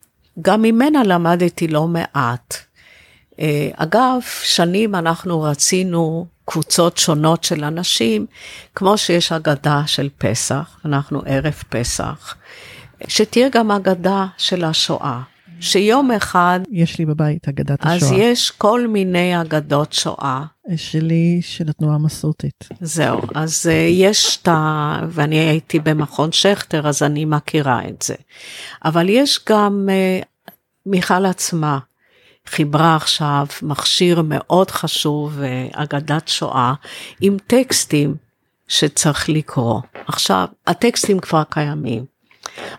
גם 0.42 0.62
ממנה 0.62 1.02
למדתי 1.04 1.68
לא 1.68 1.88
מעט. 1.88 2.56
אה, 3.40 3.68
אגב, 3.76 4.20
שנים 4.42 4.94
אנחנו 4.94 5.42
רצינו 5.42 6.26
קבוצות 6.44 6.96
שונות 6.96 7.44
של 7.44 7.64
אנשים, 7.64 8.26
כמו 8.74 8.98
שיש 8.98 9.32
אגדה 9.32 9.82
של 9.86 10.08
פסח, 10.18 10.80
אנחנו 10.84 11.22
ערב 11.26 11.62
פסח. 11.68 12.34
שתהיה 13.08 13.48
גם 13.48 13.70
אגדה 13.70 14.26
של 14.38 14.64
השואה. 14.64 15.22
שיום 15.60 16.10
אחד... 16.10 16.60
יש 16.70 16.98
לי 16.98 17.06
בבית 17.06 17.48
אגדת 17.48 17.80
השואה. 17.80 17.94
אז 17.94 18.12
יש 18.12 18.50
כל 18.50 18.86
מיני 18.86 19.40
אגדות 19.40 19.92
שואה. 19.92 20.44
שלי, 20.76 21.38
של 21.42 21.68
התנועה 21.68 21.94
המסורתית. 21.94 22.68
זהו, 22.80 23.20
אז 23.34 23.66
uh, 23.66 23.72
יש 23.90 24.38
את 24.42 24.48
ה... 24.48 25.00
ואני 25.08 25.36
הייתי 25.36 25.78
במכון 25.78 26.32
שכטר, 26.32 26.88
אז 26.88 27.02
אני 27.02 27.24
מכירה 27.24 27.88
את 27.88 28.02
זה. 28.02 28.14
אבל 28.84 29.08
יש 29.08 29.40
גם 29.48 29.88
uh, 29.88 30.46
מיכל 30.86 31.26
עצמה. 31.26 31.78
חיברה 32.46 32.96
עכשיו 32.96 33.46
מכשיר 33.62 34.22
מאוד 34.24 34.70
חשוב, 34.70 35.38
uh, 35.38 35.82
אגדת 35.82 36.28
שואה, 36.28 36.74
עם 37.20 37.36
טקסטים 37.46 38.14
שצריך 38.68 39.28
לקרוא. 39.28 39.80
עכשיו, 40.06 40.46
הטקסטים 40.66 41.20
כבר 41.20 41.42
קיימים. 41.50 42.17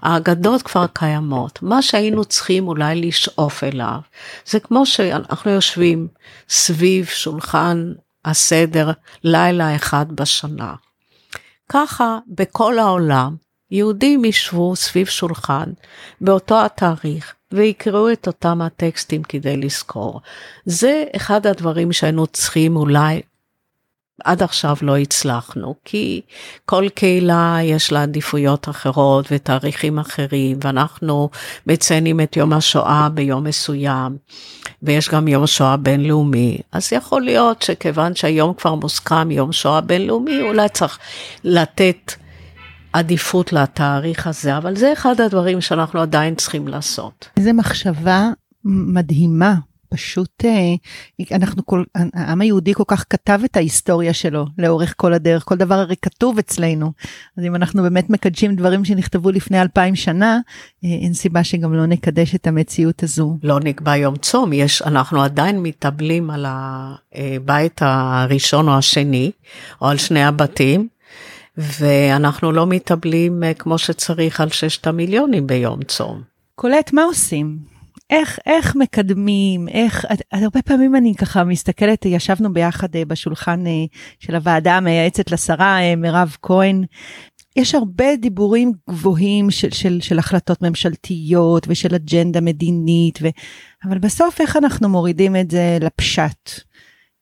האגדות 0.01 0.61
כבר 0.61 0.85
קיימות, 0.93 1.59
מה 1.61 1.81
שהיינו 1.81 2.25
צריכים 2.25 2.67
אולי 2.67 3.01
לשאוף 3.01 3.63
אליו, 3.63 3.99
זה 4.45 4.59
כמו 4.59 4.85
שאנחנו 4.85 5.51
יושבים 5.51 6.07
סביב 6.49 7.05
שולחן 7.05 7.93
הסדר 8.25 8.91
לילה 9.23 9.75
אחד 9.75 10.05
בשנה. 10.11 10.73
ככה 11.69 12.17
בכל 12.27 12.79
העולם 12.79 13.35
יהודים 13.71 14.25
ישבו 14.25 14.75
סביב 14.75 15.07
שולחן 15.07 15.71
באותו 16.21 16.65
התאריך 16.65 17.33
ויקראו 17.51 18.11
את 18.11 18.27
אותם 18.27 18.61
הטקסטים 18.61 19.23
כדי 19.23 19.57
לזכור. 19.57 20.21
זה 20.65 21.03
אחד 21.15 21.47
הדברים 21.47 21.91
שהיינו 21.91 22.27
צריכים 22.27 22.75
אולי 22.75 23.21
עד 24.23 24.43
עכשיו 24.43 24.75
לא 24.81 24.97
הצלחנו, 24.97 25.75
כי 25.85 26.21
כל 26.65 26.89
קהילה 26.95 27.57
יש 27.63 27.91
לה 27.91 28.03
עדיפויות 28.03 28.69
אחרות 28.69 29.25
ותאריכים 29.31 29.99
אחרים, 29.99 30.57
ואנחנו 30.63 31.29
מציינים 31.67 32.21
את 32.21 32.37
יום 32.37 32.53
השואה 32.53 33.09
ביום 33.09 33.43
מסוים, 33.43 34.17
ויש 34.83 35.09
גם 35.09 35.27
יום 35.27 35.47
שואה 35.47 35.77
בינלאומי, 35.77 36.57
אז 36.71 36.93
יכול 36.93 37.21
להיות 37.21 37.61
שכיוון 37.61 38.15
שהיום 38.15 38.53
כבר 38.53 38.75
מוסכם 38.75 39.31
יום 39.31 39.51
שואה 39.51 39.81
בינלאומי, 39.81 40.41
אולי 40.41 40.69
צריך 40.69 40.99
לתת 41.43 42.13
עדיפות 42.93 43.53
לתאריך 43.53 44.27
הזה, 44.27 44.57
אבל 44.57 44.75
זה 44.75 44.93
אחד 44.93 45.21
הדברים 45.21 45.61
שאנחנו 45.61 46.01
עדיין 46.01 46.35
צריכים 46.35 46.67
לעשות. 46.67 47.29
איזה 47.37 47.53
מחשבה 47.53 48.29
מדהימה 48.65 49.55
פשוט 49.89 50.45
אה, 50.45 50.75
אנחנו 51.35 51.65
כל 51.65 51.83
העם 51.95 52.41
היהודי 52.41 52.73
כל 52.73 52.83
כך 52.87 53.05
כתב 53.09 53.39
את 53.45 53.57
ההיסטוריה 53.57 54.13
שלו 54.13 54.45
לאורך 54.57 54.93
כל 54.97 55.13
הדרך 55.13 55.43
כל 55.45 55.55
דבר 55.55 55.75
הרי 55.75 55.95
כתוב 56.01 56.37
אצלנו 56.37 56.91
אז 57.37 57.43
אם 57.45 57.55
אנחנו 57.55 57.83
באמת 57.83 58.09
מקדשים 58.09 58.55
דברים 58.55 58.85
שנכתבו 58.85 59.31
לפני 59.31 59.61
אלפיים 59.61 59.95
שנה 59.95 60.39
אה, 60.85 60.89
אין 60.89 61.13
סיבה 61.13 61.43
שגם 61.43 61.73
לא 61.73 61.85
נקדש 61.85 62.35
את 62.35 62.47
המציאות 62.47 63.03
הזו. 63.03 63.37
לא 63.43 63.59
נקבע 63.59 63.97
יום 63.97 64.15
צום 64.15 64.53
יש 64.53 64.81
אנחנו 64.81 65.23
עדיין 65.23 65.63
מתאבלים 65.63 66.29
על 66.29 66.45
הבית 66.47 67.81
הראשון 67.81 68.67
או 68.67 68.77
השני 68.77 69.31
או 69.81 69.87
על 69.87 69.97
שני 69.97 70.23
הבתים. 70.23 70.87
ואנחנו 71.57 72.51
לא 72.51 72.67
מתאבלים 72.67 73.43
כמו 73.57 73.77
שצריך 73.77 74.41
על 74.41 74.49
ששת 74.49 74.87
המיליונים 74.87 75.47
ביום 75.47 75.83
צום. 75.83 76.21
קולט, 76.55 76.93
מה 76.93 77.03
עושים? 77.03 77.78
איך, 78.09 78.39
איך 78.45 78.75
מקדמים, 78.75 79.67
איך, 79.67 80.05
הרבה 80.31 80.61
פעמים 80.61 80.95
אני 80.95 81.15
ככה 81.15 81.43
מסתכלת, 81.43 82.05
ישבנו 82.05 82.53
ביחד 82.53 82.95
אה, 82.95 83.05
בשולחן 83.05 83.67
אה, 83.67 83.85
של 84.19 84.35
הוועדה 84.35 84.77
המייעצת 84.77 85.31
לשרה 85.31 85.81
אה, 85.81 85.95
מירב 85.95 86.35
כהן. 86.41 86.83
יש 87.55 87.75
הרבה 87.75 88.15
דיבורים 88.15 88.71
גבוהים 88.89 89.51
של, 89.51 89.69
של, 89.71 90.01
של 90.01 90.19
החלטות 90.19 90.61
ממשלתיות 90.61 91.65
ושל 91.69 91.95
אג'נדה 91.95 92.41
מדינית, 92.41 93.19
ו... 93.21 93.27
אבל 93.85 93.97
בסוף 93.97 94.41
איך 94.41 94.57
אנחנו 94.57 94.89
מורידים 94.89 95.35
את 95.35 95.51
זה 95.51 95.77
לפשט? 95.81 96.49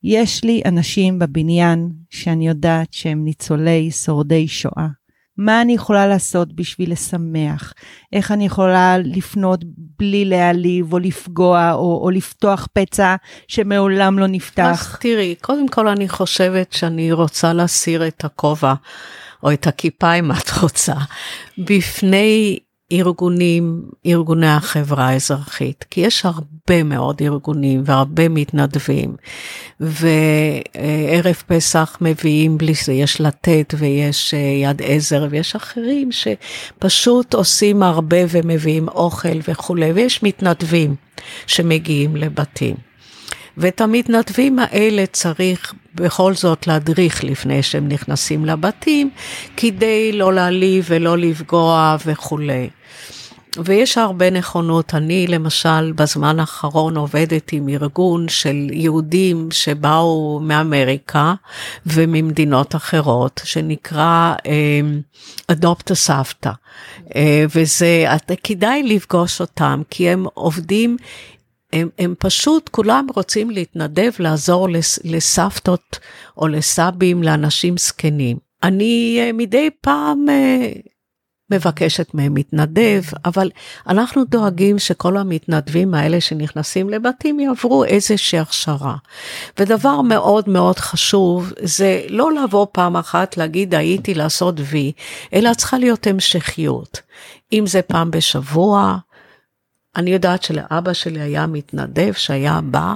יש 0.02 0.44
לי 0.44 0.62
אנשים 0.64 1.18
בבניין 1.18 1.88
שאני 2.10 2.48
יודעת 2.48 2.92
שהם 2.92 3.24
ניצולי 3.24 3.90
שורדי 3.90 4.48
שואה. 4.48 4.97
מה 5.38 5.62
אני 5.62 5.72
יכולה 5.72 6.06
לעשות 6.06 6.52
בשביל 6.52 6.92
לשמח? 6.92 7.72
איך 8.12 8.32
אני 8.32 8.46
יכולה 8.46 8.98
לפנות 8.98 9.60
בלי 9.98 10.24
להעליב 10.24 10.92
או 10.92 10.98
לפגוע 10.98 11.72
או, 11.72 12.00
או 12.04 12.10
לפתוח 12.10 12.68
פצע 12.72 13.16
שמעולם 13.48 14.18
לא 14.18 14.26
נפתח? 14.26 14.92
אז 14.94 14.98
תראי, 15.00 15.34
קודם 15.40 15.68
כל 15.68 15.88
אני 15.88 16.08
חושבת 16.08 16.72
שאני 16.72 17.12
רוצה 17.12 17.52
להסיר 17.52 18.06
את 18.06 18.24
הכובע 18.24 18.74
או 19.42 19.52
את 19.52 19.66
הכיפה 19.66 20.14
אם 20.14 20.32
את 20.32 20.50
רוצה 20.62 20.94
בפני 21.58 22.58
ארגונים, 22.92 23.82
ארגוני 24.06 24.48
החברה 24.48 25.08
האזרחית, 25.08 25.84
כי 25.90 26.00
יש 26.00 26.24
הרבה 26.24 26.57
מאוד 26.82 27.22
ארגונים 27.22 27.82
והרבה 27.84 28.28
מתנדבים, 28.28 29.16
וערב 29.80 31.42
פסח 31.46 31.98
מביאים 32.00 32.58
בלי 32.58 32.74
זה, 32.84 32.92
יש 32.92 33.20
לתת 33.20 33.74
ויש 33.78 34.34
אה, 34.34 34.38
יד 34.38 34.82
עזר 34.84 35.26
ויש 35.30 35.56
אחרים 35.56 36.10
שפשוט 36.12 37.34
עושים 37.34 37.82
הרבה 37.82 38.18
ומביאים 38.28 38.88
אוכל 38.88 39.38
וכולי, 39.48 39.92
ויש 39.92 40.22
מתנדבים 40.22 40.94
שמגיעים 41.46 42.16
לבתים. 42.16 42.74
ואת 43.56 43.80
המתנדבים 43.80 44.58
האלה 44.58 45.06
צריך 45.06 45.74
בכל 45.94 46.34
זאת 46.34 46.66
להדריך 46.66 47.24
לפני 47.24 47.62
שהם 47.62 47.88
נכנסים 47.88 48.44
לבתים, 48.44 49.10
כדי 49.56 50.12
לא 50.12 50.32
להעליב 50.32 50.86
ולא 50.88 51.18
לפגוע 51.18 51.96
וכולי. 52.06 52.68
ויש 53.64 53.98
הרבה 53.98 54.30
נכונות. 54.30 54.94
אני 54.94 55.26
למשל 55.26 55.92
בזמן 55.92 56.40
האחרון 56.40 56.96
עובדת 56.96 57.52
עם 57.52 57.68
ארגון 57.68 58.28
של 58.28 58.66
יהודים 58.72 59.48
שבאו 59.50 60.40
מאמריקה 60.42 61.34
וממדינות 61.86 62.74
אחרות, 62.74 63.40
שנקרא 63.44 64.34
אדופט 65.48 65.90
uh, 65.90 65.94
סבתא. 65.94 66.50
Uh, 67.04 67.14
וזה, 67.54 68.04
כדאי 68.44 68.82
לפגוש 68.82 69.40
אותם, 69.40 69.82
כי 69.90 70.08
הם 70.08 70.26
עובדים 70.34 70.96
הם, 71.72 71.88
הם 71.98 72.14
פשוט, 72.18 72.68
כולם 72.68 73.06
רוצים 73.14 73.50
להתנדב, 73.50 74.10
לעזור 74.18 74.68
לס, 74.68 74.98
לסבתות 75.04 75.98
או 76.36 76.48
לסבים, 76.48 77.22
לאנשים 77.22 77.76
זקנים. 77.76 78.36
אני 78.62 79.20
uh, 79.20 79.32
מדי 79.32 79.70
פעם 79.80 80.26
uh, 80.28 80.88
מבקשת 81.50 82.14
מהם 82.14 82.34
מתנדב, 82.34 83.02
אבל 83.24 83.50
אנחנו 83.88 84.24
דואגים 84.24 84.78
שכל 84.78 85.16
המתנדבים 85.16 85.94
האלה 85.94 86.20
שנכנסים 86.20 86.90
לבתים 86.90 87.40
יעברו 87.40 87.84
איזושהי 87.84 88.38
הכשרה. 88.38 88.96
ודבר 89.58 90.00
מאוד 90.00 90.48
מאוד 90.48 90.78
חשוב 90.78 91.52
זה 91.62 92.02
לא 92.08 92.32
לבוא 92.32 92.66
פעם 92.72 92.96
אחת 92.96 93.36
להגיד 93.36 93.74
הייתי 93.74 94.14
לעשות 94.14 94.54
וי, 94.58 94.92
אלא 95.32 95.54
צריכה 95.54 95.78
להיות 95.78 96.06
המשכיות. 96.06 97.00
אם 97.52 97.66
זה 97.66 97.82
פעם 97.82 98.10
בשבוע, 98.10 98.96
אני 99.96 100.10
יודעת 100.10 100.42
שלאבא 100.42 100.92
שלי 100.92 101.20
היה 101.20 101.46
מתנדב 101.46 102.12
שהיה 102.12 102.60
בא, 102.64 102.94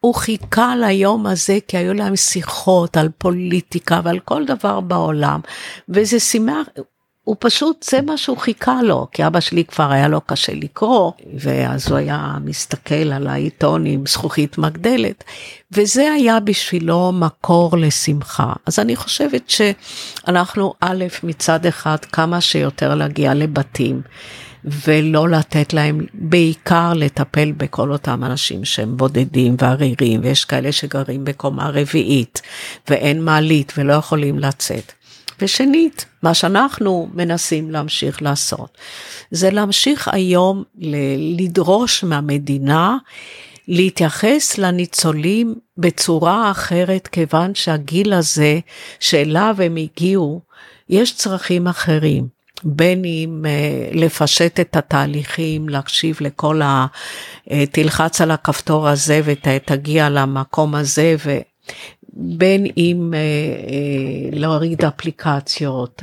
הוא 0.00 0.14
חיכה 0.14 0.76
ליום 0.76 1.26
הזה 1.26 1.58
כי 1.68 1.76
היו 1.76 1.94
להם 1.94 2.16
שיחות 2.16 2.96
על 2.96 3.08
פוליטיקה 3.18 4.00
ועל 4.04 4.18
כל 4.18 4.44
דבר 4.44 4.80
בעולם, 4.80 5.40
וזה 5.88 6.20
שימח, 6.20 6.66
הוא 7.28 7.36
פשוט, 7.38 7.86
זה 7.90 8.02
מה 8.02 8.16
שהוא 8.16 8.38
חיכה 8.38 8.82
לו, 8.82 9.06
כי 9.12 9.26
אבא 9.26 9.40
שלי 9.40 9.64
כבר 9.64 9.92
היה 9.92 10.08
לו 10.08 10.20
קשה 10.20 10.52
לקרוא, 10.54 11.12
ואז 11.38 11.90
הוא 11.90 11.98
היה 11.98 12.34
מסתכל 12.44 13.12
על 13.12 13.26
העיתון 13.26 13.86
עם 13.86 14.06
זכוכית 14.06 14.58
מגדלת, 14.58 15.24
וזה 15.72 16.12
היה 16.12 16.40
בשבילו 16.40 17.12
מקור 17.12 17.76
לשמחה. 17.78 18.52
אז 18.66 18.78
אני 18.78 18.96
חושבת 18.96 19.50
שאנחנו, 19.50 20.74
א', 20.80 21.04
מצד 21.22 21.66
אחד, 21.66 21.96
כמה 22.04 22.40
שיותר 22.40 22.94
להגיע 22.94 23.34
לבתים. 23.34 24.02
ולא 24.64 25.28
לתת 25.28 25.72
להם 25.72 26.06
בעיקר 26.14 26.92
לטפל 26.94 27.52
בכל 27.52 27.92
אותם 27.92 28.24
אנשים 28.24 28.64
שהם 28.64 28.96
בודדים 28.96 29.56
ועריריים 29.58 30.20
ויש 30.22 30.44
כאלה 30.44 30.72
שגרים 30.72 31.24
בקומה 31.24 31.70
רביעית 31.70 32.42
ואין 32.88 33.24
מעלית 33.24 33.72
ולא 33.78 33.92
יכולים 33.92 34.38
לצאת. 34.38 34.92
ושנית, 35.42 36.04
מה 36.22 36.34
שאנחנו 36.34 37.08
מנסים 37.14 37.70
להמשיך 37.70 38.22
לעשות, 38.22 38.78
זה 39.30 39.50
להמשיך 39.50 40.08
היום 40.12 40.64
לדרוש 41.38 42.04
מהמדינה 42.04 42.96
להתייחס 43.68 44.58
לניצולים 44.58 45.54
בצורה 45.78 46.50
אחרת, 46.50 47.06
כיוון 47.06 47.54
שהגיל 47.54 48.12
הזה 48.12 48.58
שאליו 49.00 49.56
הם 49.64 49.76
הגיעו, 49.76 50.40
יש 50.88 51.16
צרכים 51.16 51.66
אחרים. 51.66 52.38
בין 52.64 53.04
אם 53.04 53.44
uh, 53.44 53.96
לפשט 53.96 54.60
את 54.60 54.76
התהליכים, 54.76 55.68
להקשיב 55.68 56.16
לכל 56.20 56.62
ה... 56.62 56.86
Uh, 57.48 57.52
תלחץ 57.72 58.20
על 58.20 58.30
הכפתור 58.30 58.88
הזה 58.88 59.20
ותגיע 59.24 60.08
למקום 60.08 60.74
הזה, 60.74 61.16
בין 62.12 62.66
אם 62.76 63.14
אה, 63.14 63.18
אה, 63.18 64.38
להוריד 64.38 64.84
אפליקציות, 64.84 66.02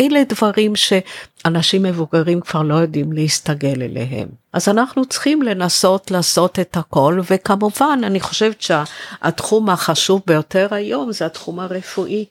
אלה 0.00 0.22
דברים 0.28 0.72
שאנשים 0.76 1.82
מבוגרים 1.82 2.40
כבר 2.40 2.62
לא 2.62 2.74
יודעים 2.74 3.12
להסתגל 3.12 3.82
אליהם. 3.82 4.28
אז 4.52 4.68
אנחנו 4.68 5.06
צריכים 5.06 5.42
לנסות 5.42 6.10
לעשות 6.10 6.58
את 6.58 6.76
הכל, 6.76 7.20
וכמובן 7.30 7.98
אני 8.02 8.20
חושבת 8.20 8.62
שהתחום 8.62 9.70
החשוב 9.70 10.22
ביותר 10.26 10.68
היום 10.70 11.12
זה 11.12 11.26
התחום 11.26 11.60
הרפואי. 11.60 12.24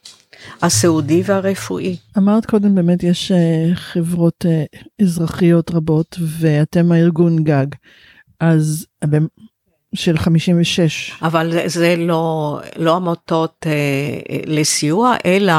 הסיעודי 0.62 1.22
והרפואי. 1.26 1.96
אמרת 2.18 2.46
קודם 2.46 2.74
באמת 2.74 3.02
יש 3.02 3.32
אה, 3.32 3.74
חברות 3.74 4.46
אה, 4.46 4.64
אזרחיות 5.02 5.70
רבות 5.70 6.18
ואתם 6.38 6.92
הארגון 6.92 7.44
גג. 7.44 7.66
אז 8.40 8.86
של 9.94 10.18
56. 10.18 11.12
אבל 11.22 11.52
זה 11.66 11.96
לא, 11.98 12.58
לא 12.76 12.96
עמותות 12.96 13.66
אה, 13.66 14.40
לסיוע, 14.46 15.14
אלא 15.26 15.52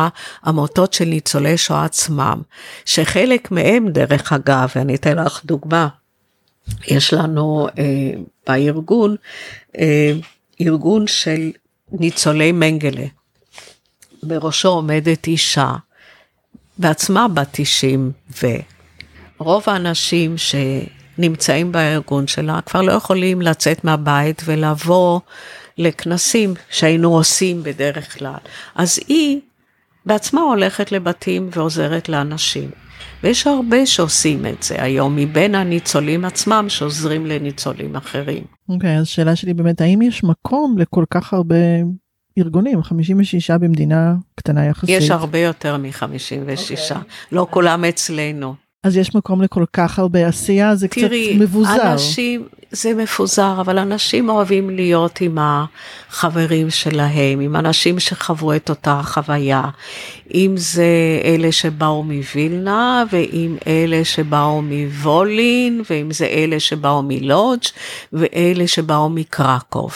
עמותות 0.45 0.93
של 0.93 1.05
ניצולי 1.05 1.57
שואה 1.57 1.85
עצמם, 1.85 2.41
שחלק 2.85 3.51
מהם, 3.51 3.87
דרך 3.89 4.33
אגב, 4.33 4.69
ואני 4.75 4.95
אתן 4.95 5.17
לך 5.17 5.45
דוגמה, 5.45 5.87
יש 6.87 7.13
לנו 7.13 7.67
אה, 7.77 7.83
בארגון, 8.47 9.15
אה, 9.77 10.13
ארגון 10.61 11.07
של 11.07 11.51
ניצולי 11.91 12.51
מנגלה. 12.51 13.05
בראשו 14.23 14.69
עומדת 14.69 15.27
אישה, 15.27 15.73
בעצמה 16.77 17.27
בת 17.27 17.47
90, 17.51 18.11
ורוב 19.39 19.63
האנשים 19.67 20.37
ש... 20.37 20.55
נמצאים 21.17 21.71
בארגון 21.71 22.27
שלה, 22.27 22.59
כבר 22.65 22.81
לא 22.81 22.91
יכולים 22.91 23.41
לצאת 23.41 23.83
מהבית 23.83 24.41
ולבוא 24.45 25.19
לכנסים 25.77 26.53
שהיינו 26.69 27.15
עושים 27.15 27.63
בדרך 27.63 28.17
כלל. 28.17 28.33
אז 28.75 28.99
היא 29.07 29.39
בעצמה 30.05 30.41
הולכת 30.41 30.91
לבתים 30.91 31.49
ועוזרת 31.55 32.09
לאנשים. 32.09 32.69
ויש 33.23 33.47
הרבה 33.47 33.85
שעושים 33.85 34.45
את 34.45 34.63
זה 34.63 34.83
היום 34.83 35.15
מבין 35.15 35.55
הניצולים 35.55 36.25
עצמם 36.25 36.65
שעוזרים 36.67 37.25
לניצולים 37.25 37.95
אחרים. 37.95 38.43
אוקיי, 38.69 38.97
okay, 38.97 38.99
אז 38.99 39.07
שאלה 39.07 39.35
שלי 39.35 39.53
באמת, 39.53 39.81
האם 39.81 40.01
יש 40.01 40.23
מקום 40.23 40.75
לכל 40.77 41.05
כך 41.09 41.33
הרבה 41.33 41.55
ארגונים? 42.37 42.83
56 42.83 43.51
במדינה 43.51 44.15
קטנה 44.35 44.65
יחסית. 44.65 44.89
יש 44.89 45.11
הרבה 45.11 45.39
יותר 45.39 45.77
מ-56, 45.77 45.99
okay. 45.99 46.91
אוקיי. 46.91 46.97
לא 47.31 47.47
כולם 47.49 47.85
אצלנו. 47.85 48.55
אז 48.83 48.97
יש 48.97 49.15
מקום 49.15 49.41
לכל 49.41 49.65
כך 49.73 49.99
הרבה 49.99 50.27
עשייה, 50.27 50.75
זה 50.75 50.87
תראי, 50.87 51.29
קצת 51.29 51.41
מבוזר. 51.41 51.77
תראי, 51.77 51.91
אנשים, 51.91 52.47
זה 52.71 52.93
מפוזר, 52.93 53.61
אבל 53.61 53.79
אנשים 53.79 54.29
אוהבים 54.29 54.69
להיות 54.69 55.21
עם 55.21 55.37
החברים 55.41 56.69
שלהם, 56.69 57.39
עם 57.39 57.55
אנשים 57.55 57.99
שחוו 57.99 58.55
את 58.55 58.69
אותה 58.69 59.01
חוויה. 59.03 59.63
אם 60.33 60.53
זה 60.57 60.85
אלה 61.23 61.51
שבאו 61.51 62.03
מווילנה, 62.03 63.03
ואם 63.11 63.57
אלה 63.67 64.05
שבאו 64.05 64.61
מוולין, 64.61 65.81
ואם 65.89 66.11
זה 66.11 66.25
אלה 66.25 66.59
שבאו 66.59 67.01
מלודג', 67.03 67.67
ואלה 68.13 68.67
שבאו 68.67 69.09
מקרקוב. 69.09 69.93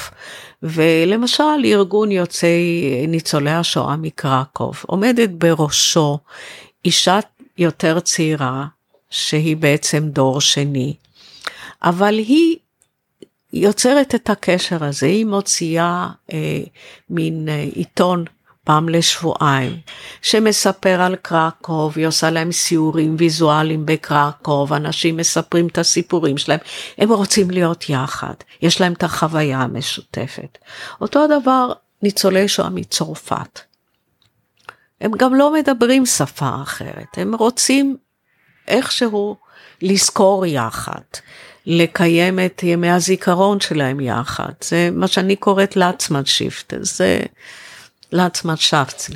ולמשל, 0.63 1.65
ארגון 1.65 2.11
יוצאי 2.11 3.05
ניצולי 3.07 3.51
השואה 3.51 3.95
מקרקוב, 3.95 4.83
עומדת 4.87 5.29
בראשו 5.29 6.17
אישה 6.85 7.19
יותר 7.57 7.99
צעירה, 7.99 8.65
שהיא 9.09 9.57
בעצם 9.57 10.09
דור 10.09 10.41
שני, 10.41 10.93
אבל 11.83 12.17
היא 12.17 12.57
יוצרת 13.53 14.15
את 14.15 14.29
הקשר 14.29 14.83
הזה, 14.83 15.05
היא 15.05 15.25
מוציאה 15.25 16.09
אה, 16.33 16.59
מין 17.09 17.49
אה, 17.49 17.65
עיתון 17.75 18.25
פעם 18.63 18.89
לשבועיים, 18.89 19.77
שמספר 20.21 21.01
על 21.01 21.15
קרקוב, 21.15 21.93
היא 21.97 22.07
עושה 22.07 22.29
להם 22.29 22.51
סיורים 22.51 23.15
ויזואליים 23.19 23.85
בקרקוב, 23.85 24.73
אנשים 24.73 25.17
מספרים 25.17 25.67
את 25.67 25.77
הסיפורים 25.77 26.37
שלהם, 26.37 26.59
הם 26.97 27.11
רוצים 27.11 27.51
להיות 27.51 27.89
יחד, 27.89 28.33
יש 28.61 28.81
להם 28.81 28.93
את 28.93 29.03
החוויה 29.03 29.59
המשותפת. 29.59 30.57
אותו 31.01 31.27
דבר 31.27 31.73
ניצולי 32.03 32.47
שואה 32.47 32.69
מצרפת. 32.69 33.59
הם 35.01 35.11
גם 35.17 35.35
לא 35.35 35.53
מדברים 35.53 36.05
שפה 36.05 36.49
אחרת, 36.61 37.17
הם 37.17 37.35
רוצים 37.35 37.97
איכשהו 38.67 39.35
לזכור 39.81 40.45
יחד, 40.45 41.01
לקיים 41.65 42.39
את 42.39 42.63
ימי 42.63 42.89
הזיכרון 42.89 43.59
שלהם 43.59 43.99
יחד. 43.99 44.51
זה 44.63 44.89
מה 44.93 45.07
שאני 45.07 45.35
קוראת 45.35 45.75
לעצמת 45.75 46.27
שיפט, 46.27 46.73
זה 46.81 47.19
לעצמת 48.11 48.57
שפצל. 48.57 49.13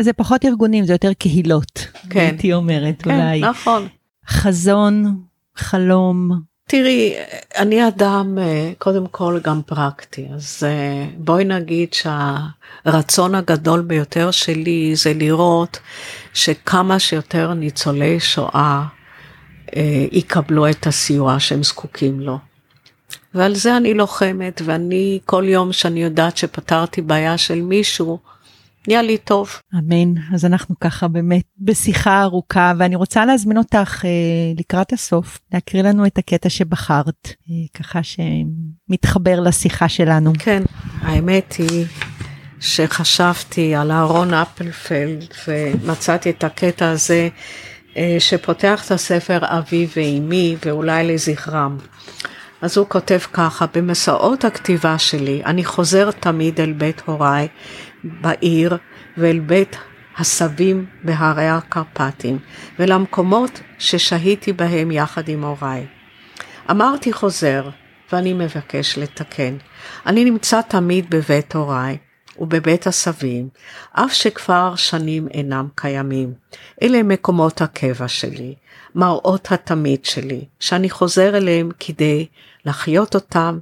זה 0.00 0.12
פחות 0.12 0.44
ארגונים, 0.44 0.86
זה 0.86 0.92
יותר 0.92 1.12
קהילות, 1.12 1.86
כן. 2.10 2.20
הייתי 2.20 2.52
אומרת 2.52 3.02
כן, 3.02 3.10
אולי. 3.10 3.40
כן, 3.40 3.48
נכון. 3.48 3.88
חזון, 4.28 5.20
חלום. 5.56 6.30
תראי, 6.68 7.14
אני 7.56 7.88
אדם 7.88 8.38
אה, 8.38 8.72
קודם 8.78 9.06
כל 9.06 9.38
גם 9.42 9.62
פרקטי, 9.66 10.26
אז 10.34 10.62
אה, 10.66 11.06
בואי 11.16 11.44
נגיד 11.44 11.88
שהרצון 11.94 13.34
הגדול 13.34 13.80
ביותר 13.80 14.30
שלי 14.30 14.96
זה 14.96 15.14
לראות 15.14 15.78
שכמה 16.34 16.98
שיותר 16.98 17.54
ניצולי 17.54 18.20
שואה 18.20 18.84
אה, 19.76 20.06
יקבלו 20.12 20.70
את 20.70 20.86
הסיוע 20.86 21.40
שהם 21.40 21.62
זקוקים 21.62 22.20
לו. 22.20 22.38
ועל 23.34 23.54
זה 23.54 23.76
אני 23.76 23.94
לוחמת, 23.94 24.62
ואני 24.64 25.18
כל 25.26 25.44
יום 25.46 25.72
שאני 25.72 26.02
יודעת 26.02 26.36
שפתרתי 26.36 27.02
בעיה 27.02 27.38
של 27.38 27.62
מישהו, 27.62 28.18
נהיה 28.88 29.02
לי 29.02 29.18
טוב. 29.18 29.48
אמן. 29.74 30.14
אז 30.34 30.44
אנחנו 30.44 30.74
ככה 30.80 31.08
באמת 31.08 31.44
בשיחה 31.58 32.22
ארוכה, 32.22 32.72
ואני 32.78 32.96
רוצה 32.96 33.24
להזמין 33.24 33.58
אותך 33.58 34.04
אה, 34.04 34.10
לקראת 34.58 34.92
הסוף, 34.92 35.38
להקריא 35.52 35.82
לנו 35.82 36.06
את 36.06 36.18
הקטע 36.18 36.48
שבחרת, 36.48 37.28
אה, 37.50 37.54
ככה 37.74 38.00
שמתחבר 38.02 39.40
לשיחה 39.40 39.88
שלנו. 39.88 40.32
כן, 40.38 40.62
האמת 41.00 41.54
היא 41.58 41.86
שחשבתי 42.64 43.74
על 43.74 43.90
אהרון 43.90 44.34
אפלפלד, 44.34 45.24
ומצאתי 45.48 46.30
את 46.30 46.44
הקטע 46.44 46.90
הזה. 46.90 47.28
אה, 47.96 48.16
שפותח 48.18 48.86
את 48.86 48.90
הספר 48.90 49.38
אבי 49.42 49.86
ואימי 49.96 50.56
ואולי 50.64 51.04
לזכרם. 51.04 51.76
אז 52.62 52.76
הוא 52.76 52.86
כותב 52.88 53.18
ככה, 53.32 53.66
במסעות 53.74 54.44
הכתיבה 54.44 54.98
שלי 54.98 55.42
אני 55.44 55.64
חוזר 55.64 56.10
תמיד 56.10 56.60
אל 56.60 56.72
בית 56.72 57.02
הוריי 57.04 57.48
בעיר 58.04 58.76
ואל 59.16 59.38
בית 59.38 59.76
הסבים 60.18 60.86
בהרי 61.04 61.48
הקרפטים 61.48 62.38
ולמקומות 62.78 63.60
ששהיתי 63.78 64.52
בהם 64.52 64.90
יחד 64.90 65.28
עם 65.28 65.44
הוריי. 65.44 65.86
אמרתי 66.70 67.12
חוזר 67.12 67.68
ואני 68.12 68.32
מבקש 68.32 68.98
לתקן. 68.98 69.56
אני 70.06 70.24
נמצא 70.24 70.60
תמיד 70.68 71.10
בבית 71.10 71.54
הוריי, 71.54 71.96
ובבית 72.38 72.86
הסבים, 72.86 73.48
אף 73.92 74.12
שכבר 74.12 74.76
שנים 74.76 75.28
אינם 75.28 75.68
קיימים. 75.74 76.32
אלה 76.82 77.02
מקומות 77.02 77.60
הקבע 77.60 78.08
שלי, 78.08 78.54
מראות 78.94 79.52
התמיד 79.52 80.04
שלי, 80.04 80.44
שאני 80.60 80.90
חוזר 80.90 81.36
אליהם 81.36 81.70
כדי 81.80 82.26
לחיות 82.64 83.14
אותם, 83.14 83.58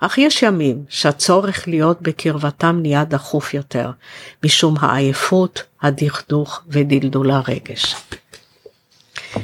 אך 0.00 0.18
יש 0.18 0.42
ימים 0.42 0.84
שהצורך 0.88 1.68
להיות 1.68 2.02
בקרבתם 2.02 2.78
נהיה 2.82 3.04
דחוף 3.04 3.54
יותר, 3.54 3.90
משום 4.44 4.74
העייפות, 4.80 5.62
הדכדוך 5.82 6.62
ודלדול 6.68 7.30
הרגש. 7.30 7.94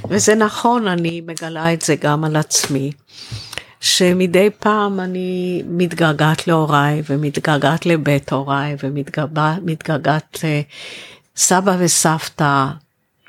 וזה 0.08 0.34
נכון, 0.34 0.88
אני 0.88 1.20
מגלה 1.20 1.72
את 1.72 1.82
זה 1.82 1.96
גם 1.96 2.24
על 2.24 2.36
עצמי. 2.36 2.90
שמדי 3.80 4.50
פעם 4.58 5.00
אני 5.00 5.62
מתגעגעת 5.66 6.46
להוריי 6.46 7.02
ומתגעגעת 7.10 7.86
לבית 7.86 8.32
הוריי 8.32 8.76
ומתגעגעת 8.82 10.38
לסבא 11.36 11.76
וסבתא, 11.78 12.66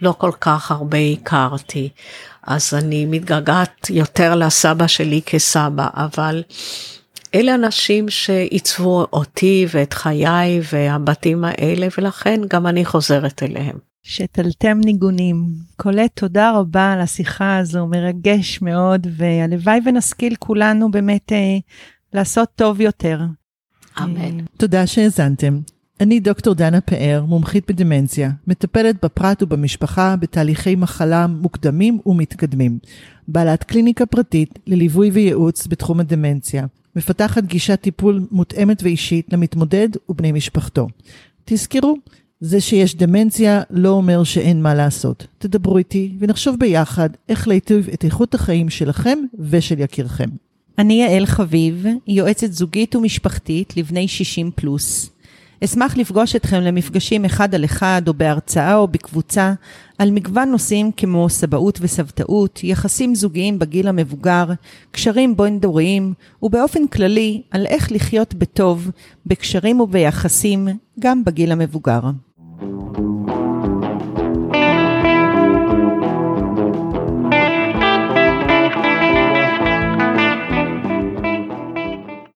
לא 0.01 0.15
כל 0.17 0.31
כך 0.41 0.71
הרבה 0.71 0.97
הכרתי, 0.97 1.89
אז 2.43 2.73
אני 2.73 3.05
מתגעגעת 3.05 3.89
יותר 3.89 4.35
לסבא 4.35 4.87
שלי 4.87 5.21
כסבא, 5.25 5.87
אבל 5.93 6.43
אלה 7.35 7.55
אנשים 7.55 8.09
שעיצבו 8.09 9.07
אותי 9.13 9.65
ואת 9.71 9.93
חיי 9.93 10.61
והבתים 10.73 11.45
האלה, 11.45 11.87
ולכן 11.97 12.41
גם 12.47 12.67
אני 12.67 12.85
חוזרת 12.85 13.43
אליהם. 13.43 13.88
שתלתם 14.03 14.79
ניגונים. 14.85 15.45
קולט, 15.77 16.11
תודה 16.19 16.51
רבה 16.51 16.91
על 16.93 17.01
השיחה 17.01 17.57
הזו, 17.57 17.87
מרגש 17.87 18.61
מאוד, 18.61 19.07
והלוואי 19.11 19.79
ונשכיל 19.85 20.35
כולנו 20.35 20.91
באמת 20.91 21.31
אה, 21.31 21.57
לעשות 22.13 22.49
טוב 22.55 22.81
יותר. 22.81 23.21
אמן. 24.03 24.39
אה, 24.39 24.45
תודה 24.57 24.87
שהאזנתם. 24.87 25.59
אני 25.99 26.19
דוקטור 26.19 26.53
דנה 26.53 26.81
פאר, 26.81 27.25
מומחית 27.27 27.71
בדמנציה, 27.71 28.31
מטפלת 28.47 28.95
בפרט 29.05 29.43
ובמשפחה 29.43 30.15
בתהליכי 30.15 30.75
מחלה 30.75 31.27
מוקדמים 31.27 31.99
ומתקדמים. 32.05 32.79
בעלת 33.27 33.63
קליניקה 33.63 34.05
פרטית 34.05 34.59
לליווי 34.67 35.09
וייעוץ 35.09 35.67
בתחום 35.67 35.99
הדמנציה. 35.99 36.65
מפתחת 36.95 37.43
גישת 37.43 37.81
טיפול 37.81 38.27
מותאמת 38.31 38.83
ואישית 38.83 39.33
למתמודד 39.33 39.89
ובני 40.09 40.31
משפחתו. 40.31 40.87
תזכרו, 41.45 41.95
זה 42.41 42.61
שיש 42.61 42.95
דמנציה 42.95 43.61
לא 43.69 43.89
אומר 43.89 44.23
שאין 44.23 44.61
מה 44.61 44.73
לעשות. 44.73 45.27
תדברו 45.37 45.77
איתי 45.77 46.15
ונחשוב 46.19 46.55
ביחד 46.59 47.09
איך 47.29 47.47
להיטיב 47.47 47.89
את 47.93 48.05
איכות 48.05 48.33
החיים 48.35 48.69
שלכם 48.69 49.19
ושל 49.39 49.79
יקירכם. 49.79 50.29
אני 50.77 50.93
יעל 50.93 51.25
חביב, 51.25 51.85
יועצת 52.07 52.51
זוגית 52.51 52.95
ומשפחתית 52.95 53.77
לבני 53.77 54.07
60 54.07 54.51
פלוס. 54.55 55.09
אשמח 55.63 55.97
לפגוש 55.97 56.35
אתכם 56.35 56.61
למפגשים 56.61 57.25
אחד 57.25 57.55
על 57.55 57.65
אחד 57.65 58.01
או 58.07 58.13
בהרצאה 58.13 58.75
או 58.75 58.87
בקבוצה 58.87 59.53
על 59.97 60.11
מגוון 60.11 60.49
נושאים 60.51 60.91
כמו 60.97 61.29
סבאות 61.29 61.79
וסבתאות, 61.81 62.59
יחסים 62.63 63.15
זוגיים 63.15 63.59
בגיל 63.59 63.87
המבוגר, 63.87 64.45
קשרים 64.91 65.37
בין 65.37 65.59
דוריים 65.59 66.13
ובאופן 66.41 66.87
כללי 66.87 67.41
על 67.51 67.65
איך 67.65 67.91
לחיות 67.91 68.33
בטוב, 68.33 68.91
בקשרים 69.25 69.79
וביחסים 69.79 70.67
גם 70.99 71.23
בגיל 71.23 71.51
המבוגר. 71.51 72.01
Thank 72.59 72.97
you. 72.97 73.08